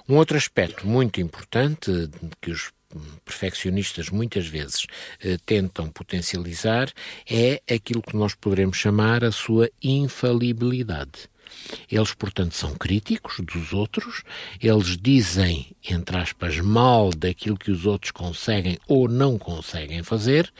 Um 0.08 0.16
outro 0.16 0.36
aspecto 0.36 0.86
muito 0.86 1.20
importante 1.20 2.10
que 2.40 2.50
os 2.50 2.70
perfeccionistas 3.24 4.08
muitas 4.10 4.46
vezes 4.46 4.86
eh, 5.22 5.38
tentam 5.44 5.88
potencializar 5.88 6.90
é 7.28 7.62
aquilo 7.72 8.02
que 8.02 8.16
nós 8.16 8.34
poderemos 8.34 8.76
chamar 8.76 9.24
a 9.24 9.32
sua 9.32 9.70
infalibilidade. 9.82 11.28
Eles, 11.90 12.14
portanto, 12.14 12.54
são 12.54 12.74
críticos 12.74 13.40
dos 13.40 13.72
outros, 13.72 14.22
eles 14.62 14.96
dizem, 14.96 15.74
entre 15.88 16.16
aspas, 16.16 16.58
mal 16.60 17.10
daquilo 17.10 17.58
que 17.58 17.72
os 17.72 17.86
outros 17.86 18.12
conseguem 18.12 18.78
ou 18.86 19.08
não 19.08 19.36
conseguem 19.36 20.02
fazer, 20.02 20.52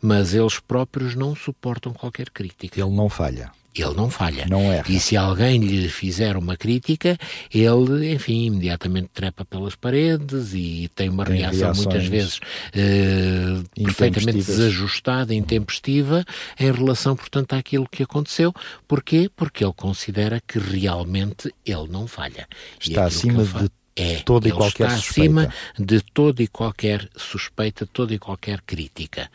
mas 0.00 0.34
eles 0.34 0.58
próprios 0.58 1.14
não 1.14 1.36
suportam 1.36 1.92
qualquer 1.92 2.30
crítica. 2.30 2.80
Ele 2.80 2.90
não 2.90 3.10
falha 3.10 3.52
ele 3.82 3.94
não 3.94 4.10
falha. 4.10 4.46
Não 4.48 4.72
erra. 4.72 4.84
E 4.88 4.98
se 4.98 5.16
alguém 5.16 5.58
lhe 5.58 5.88
fizer 5.88 6.36
uma 6.36 6.56
crítica, 6.56 7.18
ele, 7.52 8.12
enfim, 8.12 8.46
imediatamente 8.46 9.08
trepa 9.12 9.44
pelas 9.44 9.74
paredes 9.74 10.52
e 10.54 10.90
tem 10.94 11.08
uma 11.08 11.24
tem 11.24 11.36
reação 11.36 11.72
muitas 11.74 12.06
vezes 12.06 12.36
uh, 12.38 13.82
perfeitamente 13.84 14.38
desajustada, 14.38 15.34
intempestiva, 15.34 16.24
em 16.58 16.72
relação, 16.72 17.16
portanto, 17.16 17.54
àquilo 17.54 17.88
que 17.88 18.02
aconteceu. 18.02 18.52
Porquê? 18.86 19.30
Porque 19.34 19.64
ele 19.64 19.74
considera 19.74 20.40
que 20.46 20.58
realmente 20.58 21.52
ele 21.64 21.88
não 21.88 22.06
falha. 22.06 22.46
Está 22.80 23.04
acima 23.04 23.44
de 23.44 23.70
é, 23.98 24.20
toda 24.20 24.48
e 24.48 24.52
qualquer 24.52 24.86
está 24.86 24.96
suspeita. 24.96 25.40
acima 25.40 25.54
de 25.78 26.00
toda 26.00 26.42
e 26.42 26.46
qualquer 26.46 27.08
suspeita, 27.16 27.86
toda 27.86 28.14
e 28.14 28.18
qualquer 28.18 28.60
crítica. 28.62 29.30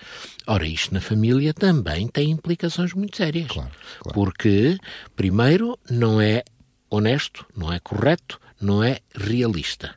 Ora, 0.48 0.66
isto 0.66 0.94
na 0.94 1.02
família 1.02 1.54
também 1.54 2.08
tem 2.08 2.32
implicações 2.32 2.94
muito 2.94 3.18
sérias. 3.18 3.48
Claro, 3.48 3.72
claro. 4.00 4.14
Porque, 4.14 4.78
primeiro, 5.16 5.78
não 5.90 6.22
é 6.22 6.44
honesto, 6.90 7.46
não 7.56 7.72
é 7.72 7.80
correto, 7.80 8.40
não 8.62 8.84
é 8.84 9.00
realista. 9.16 9.96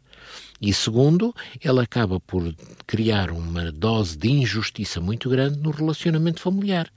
E 0.61 0.73
segundo, 0.73 1.35
ele 1.63 1.81
acaba 1.81 2.19
por 2.19 2.55
criar 2.87 3.31
uma 3.31 3.71
dose 3.71 4.17
de 4.17 4.31
injustiça 4.31 5.01
muito 5.01 5.29
grande 5.29 5.59
no 5.59 5.71
relacionamento 5.71 6.41
familiar, 6.41 6.91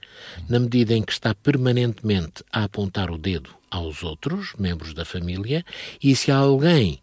na 0.48 0.58
medida 0.58 0.94
em 0.94 1.02
que 1.02 1.12
está 1.12 1.34
permanentemente 1.34 2.42
a 2.50 2.64
apontar 2.64 3.10
o 3.10 3.18
dedo 3.18 3.50
aos 3.70 4.02
outros, 4.02 4.54
membros 4.58 4.94
da 4.94 5.04
família, 5.04 5.64
e 6.02 6.16
se 6.16 6.30
alguém 6.30 6.98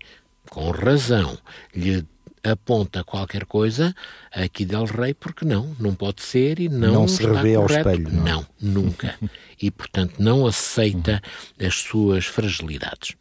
com 0.49 0.71
razão, 0.71 1.37
lhe 1.75 2.05
aponta 2.43 3.03
qualquer 3.03 3.45
coisa, 3.45 3.93
aqui 4.31 4.65
Del 4.65 4.85
Rey, 4.85 5.13
porque 5.13 5.45
não, 5.45 5.75
não 5.79 5.93
pode 5.93 6.21
ser 6.21 6.59
e 6.59 6.69
não, 6.69 6.93
não 6.93 7.07
se 7.07 7.25
revê 7.25 7.55
ao 7.55 7.65
espelho. 7.65 8.11
Não, 8.11 8.23
não 8.23 8.83
nunca. 8.83 9.15
e, 9.61 9.69
portanto, 9.69 10.15
não 10.19 10.45
aceita 10.45 11.21
as 11.59 11.75
suas 11.75 12.25
fragilidades. 12.25 13.15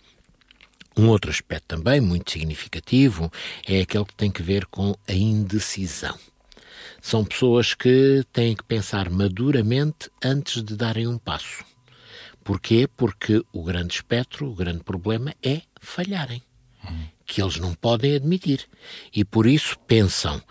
Um 0.97 1.09
outro 1.09 1.31
aspecto 1.31 1.67
também 1.67 2.01
muito 2.01 2.31
significativo 2.31 3.31
é 3.67 3.81
aquele 3.81 4.05
que 4.07 4.15
tem 4.15 4.31
que 4.31 4.43
ver 4.43 4.65
com 4.67 4.95
a 5.07 5.13
indecisão. 5.13 6.19
São 7.03 7.25
pessoas 7.25 7.75
que 7.75 8.25
têm 8.33 8.57
que 8.57 8.65
pensar 8.65 9.11
maduramente 9.11 10.11
antes 10.25 10.63
de 10.63 10.75
darem 10.75 11.07
um 11.07 11.19
passo. 11.19 11.65
Porquê? 12.43 12.89
Porque 12.97 13.45
o 13.53 13.63
grande 13.63 13.95
espectro, 13.95 14.51
o 14.51 14.55
grande 14.55 14.83
problema 14.83 15.35
é 15.43 15.63
falharem, 15.81 16.43
que 17.27 17.43
eles 17.43 17.57
não 17.57 17.75
podem 17.75 18.15
admitir. 18.15 18.67
E 19.13 19.25
por 19.25 19.47
isso 19.47 19.79
pensam. 19.81 20.43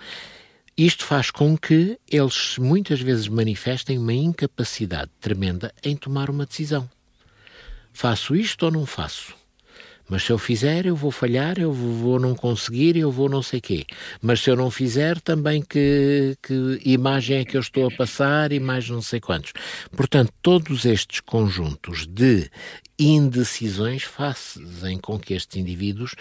Isto 0.78 1.06
faz 1.06 1.32
com 1.32 1.58
que 1.58 1.98
eles 2.12 2.58
muitas 2.58 3.00
vezes 3.00 3.30
manifestem 3.30 3.98
uma 3.98 4.14
incapacidade 4.14 5.10
tremenda 5.22 5.74
em 5.82 5.96
tomar 5.96 6.30
uma 6.30 6.46
decisão. 6.46 6.90
Faço 7.94 8.36
isto 8.36 8.64
ou 8.64 8.72
não 8.72 8.86
faço? 8.86 9.34
Mas 10.08 10.24
se 10.24 10.32
eu 10.32 10.38
fizer, 10.38 10.86
eu 10.86 10.96
vou 10.96 11.12
falhar, 11.12 11.58
eu 11.60 11.72
vou 11.72 12.20
não 12.20 12.36
conseguir, 12.36 12.96
eu 12.96 13.12
vou 13.12 13.28
não 13.28 13.42
sei 13.42 13.60
quê. 13.60 13.86
Mas 14.22 14.42
se 14.42 14.50
eu 14.50 14.56
não 14.56 14.70
fizer, 14.70 15.20
também 15.20 15.62
que, 15.62 16.38
que 16.42 16.80
imagem 16.86 17.40
é 17.40 17.46
que 17.46 17.58
eu 17.58 17.62
estou 17.62 17.88
a 17.88 17.92
passar 17.92 18.52
e 18.52 18.60
mais 18.60 18.90
não 18.90 19.02
sei 19.02 19.20
quantos. 19.20 19.54
Portanto, 19.96 20.32
todos 20.42 20.86
estes 20.86 21.20
conjuntos 21.22 22.06
de 22.06 22.50
indecisões 22.98 24.04
fazem 24.04 24.98
com 25.00 25.20
que 25.20 25.34
estes 25.34 25.58
indivíduos 25.58 26.16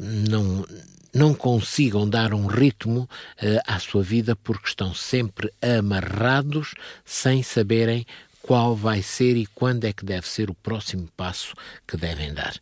não, 0.00 0.64
não 1.12 1.34
consigam 1.34 2.08
dar 2.08 2.32
um 2.32 2.46
ritmo 2.46 3.00
uh, 3.00 3.60
à 3.66 3.78
sua 3.78 4.02
vida 4.02 4.36
porque 4.36 4.68
estão 4.68 4.94
sempre 4.94 5.52
amarrados 5.60 6.74
sem 7.04 7.42
saberem 7.42 8.06
qual 8.42 8.74
vai 8.74 9.02
ser 9.02 9.36
e 9.36 9.46
quando 9.46 9.84
é 9.84 9.92
que 9.92 10.04
deve 10.04 10.26
ser 10.28 10.50
o 10.50 10.54
próximo 10.54 11.08
passo 11.16 11.54
que 11.86 11.96
devem 11.96 12.32
dar. 12.32 12.54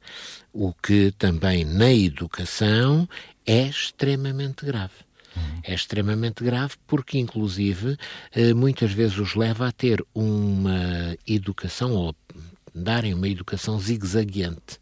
O 0.53 0.73
que 0.73 1.13
também 1.13 1.65
na 1.65 1.93
educação 1.93 3.09
é 3.47 3.67
extremamente 3.69 4.65
grave. 4.65 5.09
É 5.63 5.75
extremamente 5.75 6.43
grave 6.43 6.75
porque, 6.87 7.19
inclusive, 7.19 7.97
eh, 8.33 8.53
muitas 8.55 8.93
vezes 8.93 9.19
os 9.19 9.35
leva 9.35 9.69
a 9.69 9.73
ter 9.73 10.05
uma 10.15 11.17
educação 11.27 11.93
ou 11.93 12.15
darem 12.75 13.15
uma 13.15 13.29
educação 13.29 13.79
zigue-zagueante. 13.79 14.81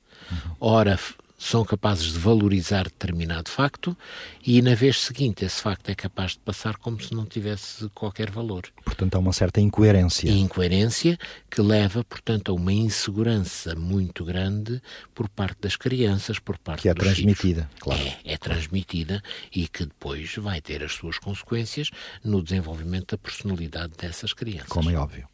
Ora, 0.60 0.98
são 1.38 1.64
capazes 1.64 2.12
de 2.12 2.18
valorizar 2.18 2.84
determinado 2.84 3.50
facto 3.50 3.96
e 4.44 4.60
na 4.62 4.74
vez 4.74 5.00
seguinte 5.00 5.44
esse 5.44 5.60
facto 5.60 5.88
é 5.90 5.94
capaz 5.94 6.32
de 6.32 6.38
passar 6.38 6.76
como 6.76 7.00
se 7.02 7.14
não 7.14 7.26
tivesse 7.26 7.88
qualquer 7.90 8.30
valor. 8.30 8.64
Portanto, 8.84 9.14
há 9.14 9.18
uma 9.18 9.32
certa 9.32 9.60
incoerência. 9.60 10.30
incoerência 10.30 11.18
que 11.50 11.60
leva, 11.60 12.02
portanto, 12.04 12.52
a 12.52 12.54
uma 12.54 12.72
insegurança 12.72 13.74
muito 13.74 14.24
grande 14.24 14.80
por 15.14 15.28
parte 15.28 15.60
das 15.60 15.76
crianças, 15.76 16.38
por 16.38 16.58
parte 16.58 16.82
que 16.82 16.88
é 16.88 16.94
transmitida, 16.94 17.62
filhos. 17.62 17.80
claro. 17.80 18.02
É, 18.02 18.34
é 18.34 18.36
transmitida 18.38 19.22
e 19.54 19.68
que 19.68 19.84
depois 19.84 20.34
vai 20.36 20.60
ter 20.60 20.82
as 20.82 20.92
suas 20.92 21.18
consequências 21.18 21.90
no 22.24 22.42
desenvolvimento 22.42 23.12
da 23.12 23.18
personalidade 23.18 23.92
dessas 23.98 24.32
crianças. 24.32 24.68
Como 24.68 24.90
é 24.90 24.96
óbvio. 24.96 25.28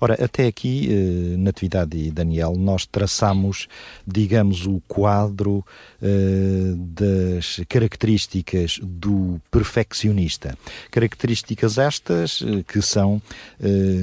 Ora, 0.00 0.22
até 0.22 0.46
aqui, 0.46 0.88
eh, 0.90 1.36
Natividade 1.36 1.96
e 1.96 2.10
Daniel, 2.10 2.54
nós 2.56 2.86
traçamos, 2.86 3.68
digamos, 4.06 4.66
o 4.66 4.80
quadro 4.86 5.64
eh, 6.02 6.74
das 6.76 7.60
características 7.68 8.78
do 8.82 9.40
perfeccionista. 9.50 10.56
Características 10.90 11.78
estas 11.78 12.42
eh, 12.42 12.62
que 12.66 12.82
são 12.82 13.20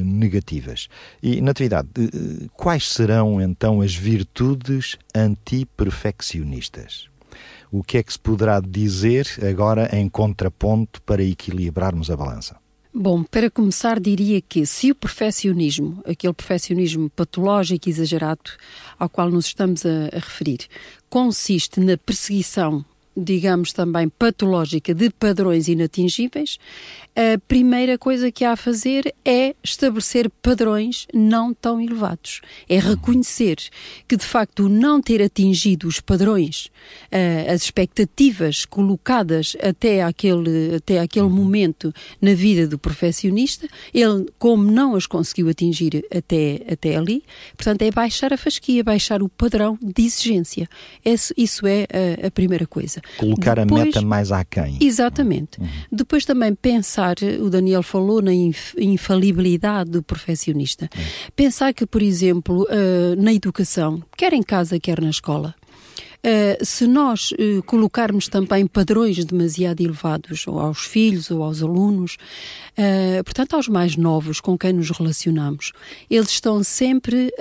negativas. 0.03 0.87
E, 1.21 1.41
Natividade, 1.41 1.89
quais 2.53 2.87
serão 2.87 3.41
então 3.41 3.81
as 3.81 3.93
virtudes 3.93 4.97
antiperfeccionistas? 5.15 7.09
O 7.71 7.83
que 7.83 7.97
é 7.97 8.03
que 8.03 8.11
se 8.11 8.19
poderá 8.19 8.59
dizer 8.59 9.27
agora 9.47 9.89
em 9.95 10.09
contraponto 10.09 11.01
para 11.03 11.23
equilibrarmos 11.23 12.09
a 12.09 12.17
balança? 12.17 12.60
Bom, 12.93 13.24
para 13.24 13.50
começar, 13.50 14.01
diria 14.01 14.41
que 14.41 14.65
se 14.65 14.91
o 14.91 14.95
perfeccionismo, 14.95 16.03
aquele 16.05 16.33
perfeccionismo 16.33 17.10
patológico 17.10 17.88
e 17.88 17.89
exagerado 17.89 18.51
ao 19.00 19.07
qual 19.07 19.31
nos 19.31 19.45
estamos 19.45 19.86
a, 19.86 20.07
a 20.12 20.19
referir, 20.19 20.67
consiste 21.10 21.79
na 21.79 21.98
perseguição 21.98 22.83
digamos 23.23 23.73
também 23.73 24.09
patológica 24.09 24.93
de 24.93 25.09
padrões 25.09 25.67
inatingíveis, 25.67 26.57
a 27.13 27.37
primeira 27.45 27.97
coisa 27.97 28.31
que 28.31 28.45
há 28.45 28.53
a 28.53 28.55
fazer 28.55 29.13
é 29.25 29.53
estabelecer 29.61 30.29
padrões 30.41 31.07
não 31.13 31.53
tão 31.53 31.81
elevados. 31.81 32.39
É 32.69 32.79
reconhecer 32.79 33.57
que, 34.07 34.15
de 34.15 34.25
facto, 34.25 34.69
não 34.69 35.01
ter 35.01 35.21
atingido 35.21 35.87
os 35.87 35.99
padrões, 35.99 36.67
uh, 37.11 37.51
as 37.53 37.63
expectativas 37.63 38.63
colocadas 38.63 39.57
até 39.61 40.01
aquele, 40.01 40.75
até 40.75 41.00
aquele 41.00 41.27
momento 41.27 41.93
na 42.22 42.33
vida 42.33 42.65
do 42.65 42.79
profissionista, 42.79 43.67
ele, 43.93 44.27
como 44.39 44.72
não 44.72 44.96
as 44.96 45.05
conseguiu 45.05 45.50
atingir 45.50 46.05
até, 46.15 46.61
até 46.72 46.96
ali, 46.96 47.24
portanto, 47.57 47.81
é 47.81 47.91
baixar 47.91 48.31
a 48.31 48.37
fasquia, 48.37 48.85
baixar 48.85 49.22
o 49.22 49.27
padrão 49.27 49.77
de 49.81 50.03
exigência. 50.03 50.69
Isso, 51.35 51.67
é 51.67 51.87
a, 52.24 52.27
a 52.27 52.31
primeira 52.31 52.65
coisa. 52.65 53.01
Colocar 53.17 53.55
Depois, 53.55 53.81
a 53.81 53.85
meta 53.85 54.01
mais 54.01 54.31
aquém. 54.31 54.77
Exatamente. 54.79 55.59
Uhum. 55.59 55.67
Depois 55.91 56.25
também 56.25 56.53
pensar, 56.55 57.15
o 57.39 57.50
Daniel 57.50 57.83
falou 57.83 58.21
na 58.21 58.31
infalibilidade 58.77 59.91
do 59.91 60.03
profissionista. 60.03 60.89
Uhum. 60.95 61.03
Pensar 61.35 61.74
que, 61.74 61.85
por 61.85 62.01
exemplo, 62.01 62.63
uh, 62.63 63.21
na 63.21 63.33
educação, 63.33 64.01
quer 64.17 64.33
em 64.33 64.43
casa, 64.43 64.79
quer 64.79 65.01
na 65.01 65.09
escola, 65.09 65.55
se 66.64 66.86
nós 66.86 67.31
uh, 67.31 67.64
colocarmos 67.66 68.27
também 68.27 68.68
padrões 68.68 69.24
demasiado 69.25 69.81
elevados 69.81 70.48
ou 70.48 70.60
aos 70.60 70.86
filhos 70.86 71.31
ou 71.31 71.44
aos 71.44 71.64
alunos, 71.64 72.18
uh, 72.77 73.24
portanto 73.24 73.55
aos 73.55 73.68
mais 73.68 73.96
novos 73.96 74.40
com 74.40 74.57
quem 74.57 74.74
nos 74.74 74.90
relacionamos, 74.92 75.72
eles 76.10 76.29
estão 76.29 76.64
sempre 76.64 77.34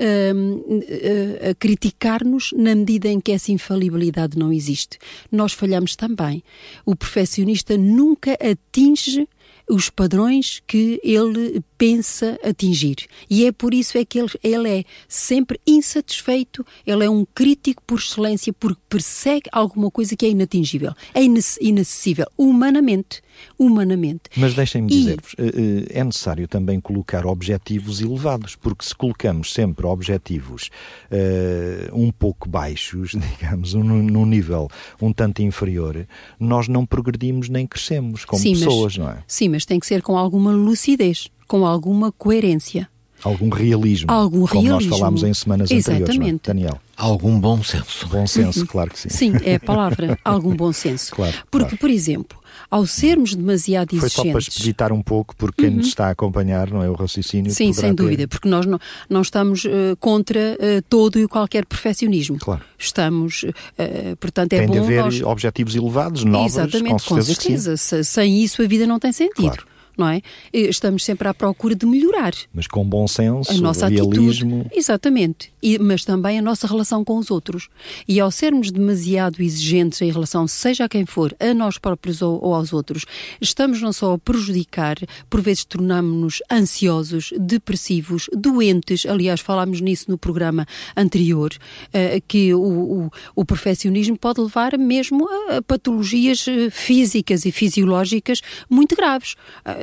a 1.51 1.55
criticar-nos 1.59 2.53
na 2.57 2.75
medida 2.75 3.09
em 3.09 3.21
que 3.21 3.33
essa 3.33 3.53
infalibilidade 3.53 4.39
não 4.39 4.53
existe. 4.53 4.99
Nós 5.31 5.53
falhamos 5.53 5.95
também. 5.97 6.43
O 6.85 6.97
perfeccionista 6.97 7.77
nunca 7.77 8.33
atinge 8.35 9.29
os 9.69 9.89
padrões 9.89 10.63
que 10.67 11.01
ele 11.03 11.63
pensa 11.81 12.39
atingir. 12.45 13.07
E 13.31 13.47
é 13.47 13.53
por 13.53 13.73
isso 13.73 13.97
é 13.97 14.05
que 14.05 14.19
ele, 14.19 14.29
ele 14.45 14.69
é 14.69 14.85
sempre 15.09 15.59
insatisfeito, 15.67 16.63
ele 16.87 17.07
é 17.07 17.09
um 17.09 17.25
crítico 17.25 17.83
por 17.87 17.99
excelência, 17.99 18.53
porque 18.53 18.83
persegue 18.87 19.49
alguma 19.51 19.91
coisa 19.91 20.15
que 20.15 20.27
é 20.27 20.29
inatingível, 20.29 20.93
é 21.15 21.23
inacessível, 21.23 22.27
humanamente. 22.37 23.23
Humanamente. 23.59 24.25
Mas 24.37 24.53
deixem-me 24.53 24.89
dizer-vos, 24.89 25.35
eh, 25.39 25.47
eh, 25.47 26.01
é 26.01 26.05
necessário 26.05 26.47
também 26.47 26.79
colocar 26.79 27.25
objetivos 27.25 28.03
elevados, 28.03 28.55
porque 28.55 28.85
se 28.85 28.95
colocamos 28.95 29.55
sempre 29.55 29.87
objetivos 29.87 30.69
uh, 31.11 31.99
um 31.99 32.13
pouco 32.13 32.47
baixos, 32.47 33.13
digamos, 33.41 33.73
num, 33.73 34.27
nível 34.27 34.69
um 35.01 35.11
tanto 35.11 35.41
inferior, 35.41 36.07
nós 36.39 36.69
não 36.69 36.85
progredimos 36.85 37.49
nem 37.49 37.67
crescemos 37.67 38.27
como 38.27 38.43
sim, 38.43 38.53
pessoas, 38.53 38.99
mas, 38.99 39.07
não 39.07 39.11
é? 39.11 39.25
Sim, 39.27 39.49
mas 39.49 39.65
tem 39.65 39.81
que 39.81 39.87
ser 39.87 40.03
com 40.03 40.19
alguma 40.19 40.53
lucidez 40.53 41.31
com 41.51 41.67
alguma 41.67 42.13
coerência. 42.13 42.89
Algum 43.25 43.49
realismo. 43.49 44.09
Algum 44.09 44.47
como 44.47 44.63
realismo. 44.63 44.91
nós 44.91 44.99
falámos 45.01 45.25
em 45.25 45.35
semanas 45.35 45.69
Exatamente. 45.69 46.05
anteriores, 46.05 46.35
é? 46.37 46.47
Daniel. 46.47 46.81
Algum 46.97 47.41
bom 47.41 47.61
senso. 47.61 48.07
Bom 48.07 48.25
senso, 48.25 48.65
claro 48.71 48.91
que 48.91 49.01
sim. 49.01 49.09
Sim, 49.09 49.33
é 49.43 49.57
a 49.57 49.61
palavra. 49.61 50.17
algum 50.25 50.55
bom 50.55 50.73
senso. 50.73 51.13
Claro, 51.13 51.35
Porque, 51.51 51.71
claro. 51.71 51.79
por 51.79 51.91
exemplo, 51.91 52.39
ao 52.71 52.87
sermos 52.87 53.35
demasiado 53.35 53.97
Foi 53.97 54.07
exigentes... 54.07 54.13
só 54.15 54.23
para 54.31 54.39
explicitar 54.39 54.93
um 54.93 55.03
pouco, 55.03 55.35
porque 55.35 55.63
quem 55.63 55.71
uhum. 55.71 55.77
nos 55.79 55.89
está 55.89 56.07
a 56.07 56.11
acompanhar, 56.11 56.71
não 56.71 56.85
é 56.85 56.89
o 56.89 56.95
raciocínio... 56.95 57.51
Sim, 57.51 57.73
sem 57.73 57.97
ter... 57.97 58.01
dúvida, 58.01 58.29
porque 58.29 58.49
nós 58.49 58.65
não, 58.65 58.79
não 59.09 59.23
estamos 59.23 59.65
uh, 59.65 59.97
contra 59.99 60.39
uh, 60.39 60.83
todo 60.89 61.19
e 61.19 61.27
qualquer 61.27 61.67
perfeccionismo. 61.67 62.39
Claro. 62.39 62.63
Estamos, 62.79 63.43
uh, 63.43 64.17
portanto, 64.21 64.53
é 64.53 64.59
tem 64.59 64.69
bom... 64.69 64.75
Tem 64.75 64.83
de 64.83 64.87
haver 64.87 65.03
nós... 65.03 65.23
objetivos 65.23 65.75
elevados, 65.75 66.23
novos, 66.23 66.53
Exatamente, 66.53 67.05
com 67.05 67.21
certeza, 67.21 67.73
com 67.73 67.77
certeza. 67.77 68.05
Sem 68.05 68.41
isso 68.41 68.63
a 68.63 68.69
vida 68.69 68.87
não 68.87 69.01
tem 69.01 69.13
sentido. 69.13 69.51
Claro 69.51 69.70
não 69.97 70.09
é? 70.09 70.21
Estamos 70.53 71.05
sempre 71.05 71.29
à 71.29 71.35
procura 71.35 71.75
de 71.75 71.87
melhorar. 71.87 72.33
Mas 72.53 72.67
com 72.67 72.85
bom 72.85 73.07
senso, 73.07 73.51
a 73.51 73.55
nossa 73.57 73.89
realismo. 73.89 74.61
Atitude, 74.61 74.79
exatamente. 74.79 75.53
E, 75.63 75.79
mas 75.79 76.05
também 76.05 76.39
a 76.39 76.43
nossa 76.43 76.67
relação 76.67 77.05
com 77.05 77.19
os 77.19 77.31
outros. 77.31 77.69
E 78.09 78.19
ao 78.21 78.31
sermos 78.31 78.71
demasiado 78.71 79.43
exigentes 79.43 80.01
em 80.01 80.11
relação, 80.11 80.47
seja 80.47 80.85
a 80.85 80.89
quem 80.89 81.05
for, 81.05 81.35
a 81.39 81.53
nós 81.55 81.79
próprios 81.79 82.23
ou, 82.23 82.43
ou 82.43 82.55
aos 82.55 82.73
outros, 82.73 83.05
estamos 83.41 83.81
não 83.81 83.93
só 83.93 84.15
a 84.15 84.19
prejudicar, 84.19 84.97
por 85.29 85.41
vezes 85.41 85.65
tornamos-nos 85.65 86.43
ansiosos, 86.51 87.33
depressivos, 87.39 88.29
doentes. 88.33 89.07
Aliás, 89.07 89.41
falámos 89.41 89.81
nisso 89.81 90.07
no 90.09 90.19
programa 90.19 90.67
anterior, 90.97 91.53
uh, 91.89 92.23
que 92.27 92.55
o, 92.55 92.61
o, 92.61 93.11
o 93.37 93.45
perfeccionismo 93.45 94.19
pode 94.19 94.41
levar 94.41 94.79
mesmo 94.79 95.29
a, 95.49 95.63
patologias 95.63 96.47
eh, 96.49 96.71
físicas 96.71 97.45
e 97.45 97.53
fisiológicas 97.53 98.41
muito 98.69 98.97
graves. 98.97 99.37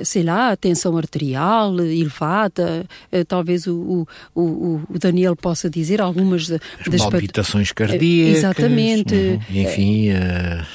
Sei 0.03 0.23
lá, 0.23 0.55
tensão 0.55 0.97
arterial 0.97 1.79
elevada, 1.79 2.85
eh, 3.11 3.23
talvez 3.23 3.67
o, 3.67 4.07
o, 4.35 4.81
o 4.89 4.99
Daniel 4.99 5.35
possa 5.35 5.69
dizer 5.69 6.01
algumas 6.01 6.51
As 6.51 6.87
das 6.89 7.01
palpitações 7.01 7.71
cardíacas. 7.71 8.37
Exatamente. 8.37 9.15
Uhum. 9.15 9.39
Enfim, 9.49 10.11
uh, 10.11 10.65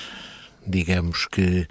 digamos 0.66 1.26
que 1.26 1.66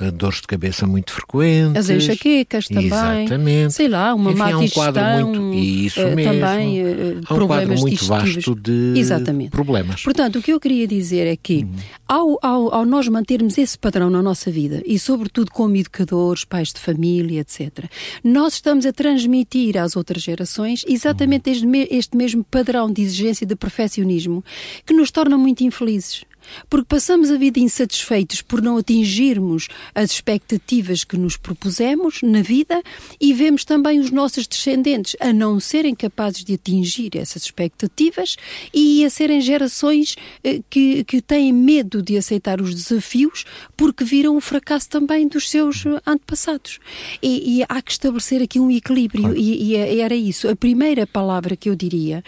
uh, 0.00 0.12
dores 0.12 0.40
de 0.40 0.46
cabeça 0.46 0.86
muito 0.86 1.12
frequentes. 1.12 1.76
As 1.76 1.90
enxaquecas 1.90 2.66
também. 2.68 2.86
Exatamente. 2.86 3.74
Sei 3.74 3.88
lá, 3.88 4.14
uma 4.14 4.30
Enfim, 4.30 4.38
má 4.38 4.52
há 4.52 4.58
um 4.58 4.68
quadro 4.68 5.02
muito, 5.26 5.54
isso 5.54 6.00
uh, 6.00 6.14
mesmo. 6.14 6.32
também 6.32 6.82
uh, 6.82 7.20
há 7.26 7.34
um 7.34 7.36
problemas 7.36 7.46
quadro 7.46 7.80
muito 7.80 8.04
vasto 8.06 8.54
de 8.54 8.94
Exatamente. 8.96 9.50
problemas. 9.50 10.02
Portanto, 10.02 10.38
o 10.38 10.42
que 10.42 10.52
eu 10.52 10.60
queria 10.60 10.86
dizer 10.86 11.26
é 11.26 11.36
que, 11.36 11.66
ao, 12.06 12.38
ao, 12.42 12.74
ao 12.74 12.86
nós 12.86 13.08
mantermos 13.08 13.58
esse 13.58 13.78
padrão 13.78 14.08
na 14.10 14.22
nossa 14.22 14.50
vida, 14.50 14.82
e 14.86 14.98
sobretudo 14.98 15.50
como 15.50 15.76
educadores, 15.76 16.44
pais 16.44 16.72
de 16.72 16.80
família, 16.80 17.40
etc., 17.40 17.86
nós 18.22 18.54
estamos 18.54 18.86
a 18.86 18.92
transmitir 18.92 19.76
às 19.76 19.96
outras 19.96 20.22
gerações 20.22 20.84
exatamente 20.86 21.50
este, 21.50 21.66
este 21.90 22.16
mesmo 22.16 22.44
padrão 22.44 22.90
de 22.92 23.02
exigência 23.02 23.46
de 23.46 23.56
perfeccionismo 23.56 24.44
que 24.84 24.92
nos 24.92 25.10
torna 25.10 25.36
muito 25.36 25.62
infelizes. 25.62 26.24
Porque 26.68 26.86
passamos 26.88 27.30
a 27.30 27.36
vida 27.36 27.58
insatisfeitos 27.58 28.42
por 28.42 28.62
não 28.62 28.76
atingirmos 28.76 29.68
as 29.94 30.10
expectativas 30.10 31.04
que 31.04 31.16
nos 31.16 31.36
propusemos 31.36 32.20
na 32.22 32.42
vida 32.42 32.82
e 33.20 33.32
vemos 33.32 33.64
também 33.64 34.00
os 34.00 34.10
nossos 34.10 34.46
descendentes 34.46 35.16
a 35.20 35.32
não 35.32 35.58
serem 35.60 35.94
capazes 35.94 36.44
de 36.44 36.54
atingir 36.54 37.16
essas 37.16 37.42
expectativas 37.42 38.36
e 38.72 39.04
a 39.04 39.10
serem 39.10 39.40
gerações 39.40 40.16
eh, 40.42 40.60
que, 40.68 41.04
que 41.04 41.20
têm 41.20 41.52
medo 41.52 42.02
de 42.02 42.16
aceitar 42.16 42.60
os 42.60 42.74
desafios 42.74 43.44
porque 43.76 44.04
viram 44.04 44.36
o 44.36 44.40
fracasso 44.40 44.88
também 44.88 45.28
dos 45.28 45.50
seus 45.50 45.84
antepassados. 46.06 46.78
E, 47.22 47.58
e 47.58 47.64
há 47.68 47.82
que 47.82 47.92
estabelecer 47.92 48.42
aqui 48.42 48.58
um 48.58 48.70
equilíbrio 48.70 49.22
claro. 49.22 49.36
e, 49.36 49.74
e, 49.74 50.00
era 50.00 50.14
isso. 50.14 50.48
A 50.48 50.56
primeira 50.56 51.06
palavra 51.06 51.56
que 51.56 51.68
eu 51.68 51.74
diria 51.74 52.22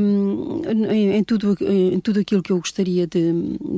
um, 0.00 0.62
em, 0.90 1.16
em, 1.16 1.24
tudo, 1.24 1.56
em 1.60 2.00
tudo 2.00 2.20
aquilo 2.20 2.42
que 2.42 2.52
eu 2.52 2.58
gostaria 2.58 3.06
de 3.06 3.32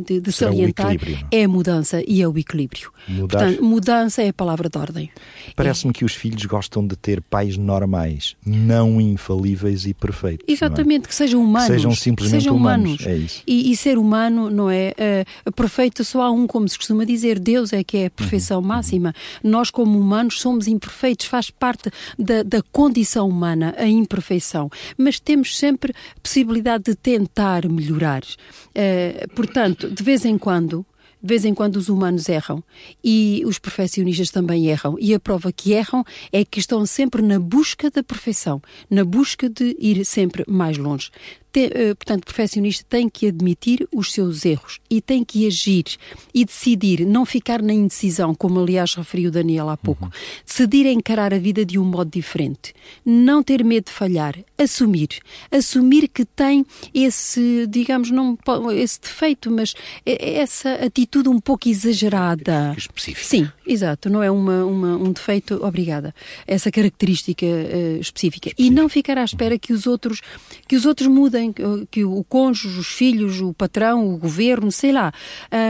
de, 0.06 0.20
de 0.20 0.32
salientar 0.32 0.94
é? 0.94 1.40
é 1.40 1.44
a 1.44 1.48
mudança 1.48 2.02
e 2.06 2.22
é 2.22 2.28
o 2.28 2.36
equilíbrio. 2.36 2.90
Mudar. 3.08 3.38
Portanto, 3.38 3.64
mudança 3.64 4.22
é 4.22 4.28
a 4.28 4.32
palavra 4.32 4.68
de 4.68 4.78
ordem. 4.78 5.10
Parece-me 5.56 5.90
é. 5.90 5.94
que 5.94 6.04
os 6.04 6.14
filhos 6.14 6.44
gostam 6.44 6.86
de 6.86 6.96
ter 6.96 7.20
pais 7.20 7.56
normais, 7.56 8.36
não 8.44 9.00
infalíveis 9.00 9.86
e 9.86 9.94
perfeitos. 9.94 10.46
É? 10.48 10.52
Exatamente, 10.52 11.04
é? 11.04 11.08
que 11.08 11.14
sejam 11.14 11.42
humanos. 11.42 11.68
Que 11.68 11.74
sejam 11.74 11.94
simplesmente 11.94 12.42
sejam 12.42 12.56
humanos. 12.56 13.00
humanos. 13.00 13.38
É. 13.38 13.42
E, 13.46 13.70
e, 13.70 13.76
ser 13.76 13.98
humano, 13.98 14.50
não 14.50 14.70
é? 14.70 14.94
Uh, 15.46 15.52
perfeito 15.52 16.04
só 16.04 16.22
há 16.22 16.30
um, 16.30 16.46
como 16.46 16.68
se 16.68 16.76
costuma 16.76 17.04
dizer, 17.04 17.38
Deus 17.38 17.72
é 17.72 17.82
que 17.82 17.98
é 17.98 18.06
a 18.06 18.10
perfeição 18.10 18.60
uhum. 18.60 18.66
máxima. 18.66 19.14
Uhum. 19.42 19.50
Nós, 19.50 19.70
como 19.70 19.98
humanos, 19.98 20.40
somos 20.40 20.66
imperfeitos, 20.66 21.26
faz 21.26 21.50
parte 21.50 21.90
da, 22.18 22.42
da 22.42 22.62
condição 22.72 23.28
humana 23.28 23.74
a 23.78 23.86
imperfeição. 23.86 24.70
Mas 24.96 25.18
temos 25.18 25.56
sempre 25.56 25.92
possibilidade 26.22 26.84
de 26.84 26.94
tentar 26.94 27.68
melhorar. 27.68 28.22
Uh, 28.22 29.28
portanto, 29.50 29.90
de 29.90 30.02
vez 30.04 30.24
em 30.24 30.38
quando, 30.38 30.86
de 31.20 31.26
vez 31.28 31.44
em 31.44 31.52
quando 31.52 31.74
os 31.74 31.88
humanos 31.88 32.28
erram 32.28 32.62
e 33.02 33.42
os 33.44 33.58
perfeccionistas 33.58 34.30
também 34.30 34.68
erram. 34.68 34.96
E 35.00 35.12
a 35.12 35.18
prova 35.18 35.50
que 35.52 35.72
erram 35.72 36.04
é 36.32 36.44
que 36.44 36.60
estão 36.60 36.86
sempre 36.86 37.20
na 37.20 37.38
busca 37.40 37.90
da 37.90 38.00
perfeição, 38.00 38.62
na 38.88 39.04
busca 39.04 39.50
de 39.50 39.76
ir 39.80 40.04
sempre 40.04 40.44
mais 40.46 40.78
longe 40.78 41.10
te, 41.52 41.66
uh, 41.66 41.96
portanto, 41.96 42.22
o 42.22 42.26
perfeccionista 42.26 42.84
tem 42.88 43.08
que 43.08 43.26
admitir 43.26 43.86
os 43.92 44.12
seus 44.12 44.44
erros 44.44 44.80
e 44.88 45.00
tem 45.00 45.24
que 45.24 45.46
agir 45.46 45.84
e 46.32 46.44
decidir, 46.44 47.04
não 47.06 47.26
ficar 47.26 47.60
na 47.60 47.72
indecisão, 47.72 48.34
como 48.34 48.60
aliás 48.60 48.94
referiu 48.94 49.28
o 49.28 49.32
Daniel 49.32 49.68
há 49.68 49.76
pouco. 49.76 50.04
Uhum. 50.04 50.10
Decidir 50.46 50.86
encarar 50.86 51.34
a 51.34 51.38
vida 51.38 51.64
de 51.64 51.78
um 51.78 51.84
modo 51.84 52.10
diferente. 52.10 52.72
Não 53.04 53.42
ter 53.42 53.64
medo 53.64 53.86
de 53.86 53.92
falhar. 53.92 54.38
Assumir. 54.56 55.08
Assumir 55.50 56.08
que 56.08 56.24
tem 56.24 56.64
esse, 56.94 57.66
digamos, 57.68 58.10
não 58.10 58.38
esse 58.72 59.00
defeito, 59.00 59.50
mas 59.50 59.74
essa 60.04 60.74
atitude 60.74 61.28
um 61.28 61.40
pouco 61.40 61.68
exagerada. 61.68 62.74
Específica. 62.76 63.26
Sim, 63.26 63.48
exato. 63.66 64.08
Não 64.08 64.22
é 64.22 64.30
uma, 64.30 64.64
uma 64.64 64.96
um 64.96 65.12
defeito, 65.12 65.64
obrigada. 65.64 66.14
Essa 66.46 66.70
característica 66.70 67.46
uh, 67.46 68.00
específica. 68.00 68.20
específica. 68.30 68.54
E 68.58 68.70
não 68.70 68.88
ficar 68.88 69.18
à 69.18 69.24
espera 69.24 69.58
que 69.58 69.72
os 69.72 69.86
outros, 69.86 70.20
que 70.68 70.76
os 70.76 70.84
outros 70.84 71.08
mudem 71.08 71.39
que 71.90 72.04
o 72.04 72.24
cônjuge, 72.24 72.78
os 72.78 72.88
filhos, 72.88 73.40
o 73.40 73.52
patrão, 73.52 74.14
o 74.14 74.16
governo, 74.16 74.70
sei 74.70 74.92
lá, 74.92 75.12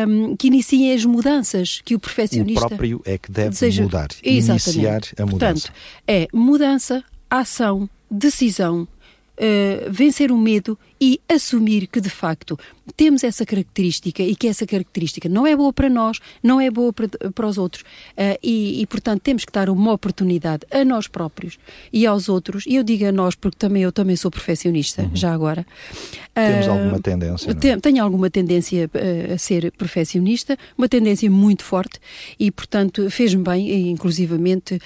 um, 0.09 0.37
que 0.37 0.48
iniciem 0.48 0.92
as 0.94 1.04
mudanças 1.04 1.80
que 1.85 1.94
o 1.94 2.00
perfeccionista... 2.00 2.66
O 2.66 2.68
próprio 2.68 3.02
é 3.04 3.18
que 3.18 3.30
deve 3.30 3.50
deseja... 3.50 3.83
mudar, 3.83 4.09
Exatamente. 4.22 4.68
iniciar 4.68 5.02
a 5.18 5.26
mudança. 5.26 5.68
Portanto, 5.68 5.72
é 6.06 6.28
mudança, 6.33 7.04
ação, 7.28 7.88
decisão, 8.11 8.83
uh, 8.83 9.90
vencer 9.90 10.33
o 10.33 10.38
medo 10.38 10.78
e 11.00 11.20
assumir 11.28 11.86
que, 11.86 12.00
de 12.00 12.10
facto, 12.10 12.58
temos 12.96 13.24
essa 13.24 13.46
característica 13.46 14.22
e 14.22 14.36
que 14.36 14.46
essa 14.46 14.66
característica 14.66 15.28
não 15.28 15.46
é 15.46 15.56
boa 15.56 15.72
para 15.72 15.88
nós, 15.88 16.18
não 16.42 16.60
é 16.60 16.70
boa 16.70 16.92
para, 16.92 17.08
para 17.34 17.46
os 17.46 17.56
outros. 17.56 17.82
Uh, 17.82 18.36
e, 18.42 18.82
e, 18.82 18.86
portanto, 18.86 19.22
temos 19.22 19.44
que 19.44 19.52
dar 19.52 19.70
uma 19.70 19.92
oportunidade 19.92 20.66
a 20.70 20.84
nós 20.84 21.08
próprios 21.08 21.58
e 21.92 22.06
aos 22.06 22.28
outros. 22.28 22.64
E 22.66 22.76
eu 22.76 22.82
digo 22.82 23.06
a 23.06 23.12
nós 23.12 23.34
porque 23.34 23.56
também 23.56 23.82
eu 23.82 23.92
também 23.92 24.16
sou 24.16 24.30
perfeccionista, 24.30 25.02
uhum. 25.02 25.10
já 25.14 25.32
agora. 25.32 25.66
Temos 26.34 26.66
uh, 26.66 26.70
alguma 26.70 27.00
tendência? 27.00 27.54
Tenho, 27.54 27.74
é? 27.74 27.80
tenho 27.80 28.04
alguma 28.04 28.30
tendência 28.30 28.90
uh, 28.92 29.34
a 29.34 29.38
ser 29.38 29.72
perfeccionista, 29.72 30.58
uma 30.76 30.88
tendência 30.88 31.30
muito 31.30 31.64
forte 31.64 31.98
e, 32.38 32.50
portanto, 32.50 33.10
fez-me 33.10 33.42
bem, 33.42 33.90
inclusivamente, 33.90 34.78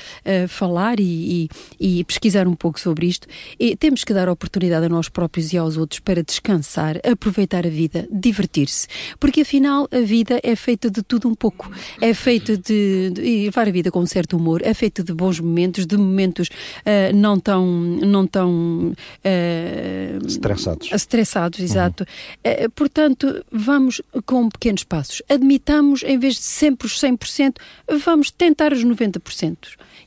falar 0.49 1.01
e, 1.01 1.49
e, 1.81 1.99
e, 1.99 2.05
pesquisar 2.05 2.47
um 2.47 2.55
pouco 2.55 2.79
sobre 2.79 3.07
isto. 3.07 3.27
E 3.59 3.77
temos 3.77 4.05
que 4.05 4.13
dar 4.13 4.29
oportunidade 4.29 4.87
a 4.87 4.89
nós 4.89 5.09
próprios 5.09 5.53
e 5.53 5.59
aos 5.59 5.77
outros 5.77 6.01
para 6.05 6.23
descansar, 6.23 7.01
aproveitar 7.05 7.67
a 7.67 7.71
vida, 7.71 8.07
divertir-se. 8.11 8.87
Porque 9.19 9.41
afinal 9.41 9.89
a 9.91 10.01
vida 10.01 10.41
é 10.43 10.55
feita 10.55 10.91
de 10.91 11.03
tudo 11.03 11.29
um 11.29 11.35
pouco. 11.35 11.71
É 12.01 12.13
feita 12.13 12.57
de, 12.57 13.11
de 13.11 13.45
levar 13.45 13.69
a 13.69 13.71
vida 13.71 13.91
com 13.91 14.01
um 14.01 14.07
certo 14.07 14.37
humor, 14.37 14.61
é 14.63 14.75
feita 14.75 15.03
de 15.03 15.13
bons 15.13 15.41
momentos, 15.41 15.87
de 15.87 15.97
momentos 15.97 16.49
uh, 16.49 17.15
não 17.15 17.39
tão, 17.41 17.67
não 17.67 18.27
tão 18.27 18.93
uh, 18.93 20.27
estressados. 20.27 20.93
Estressados, 20.93 21.61
exato. 21.61 22.07
Uhum. 22.45 22.67
Uh, 22.67 22.71
portanto, 22.71 23.45
vamos 23.51 24.03
com 24.27 24.49
pequenos 24.49 24.85
passos. 24.85 25.23
Admitamos, 25.29 26.03
em 26.03 26.19
vez 26.19 26.35
de 26.35 26.43
sempre 26.43 26.87
os 26.87 27.01
100%, 27.01 27.57
vamos 28.05 28.31
tentar 28.31 28.73
os 28.73 28.85
90% 28.85 29.57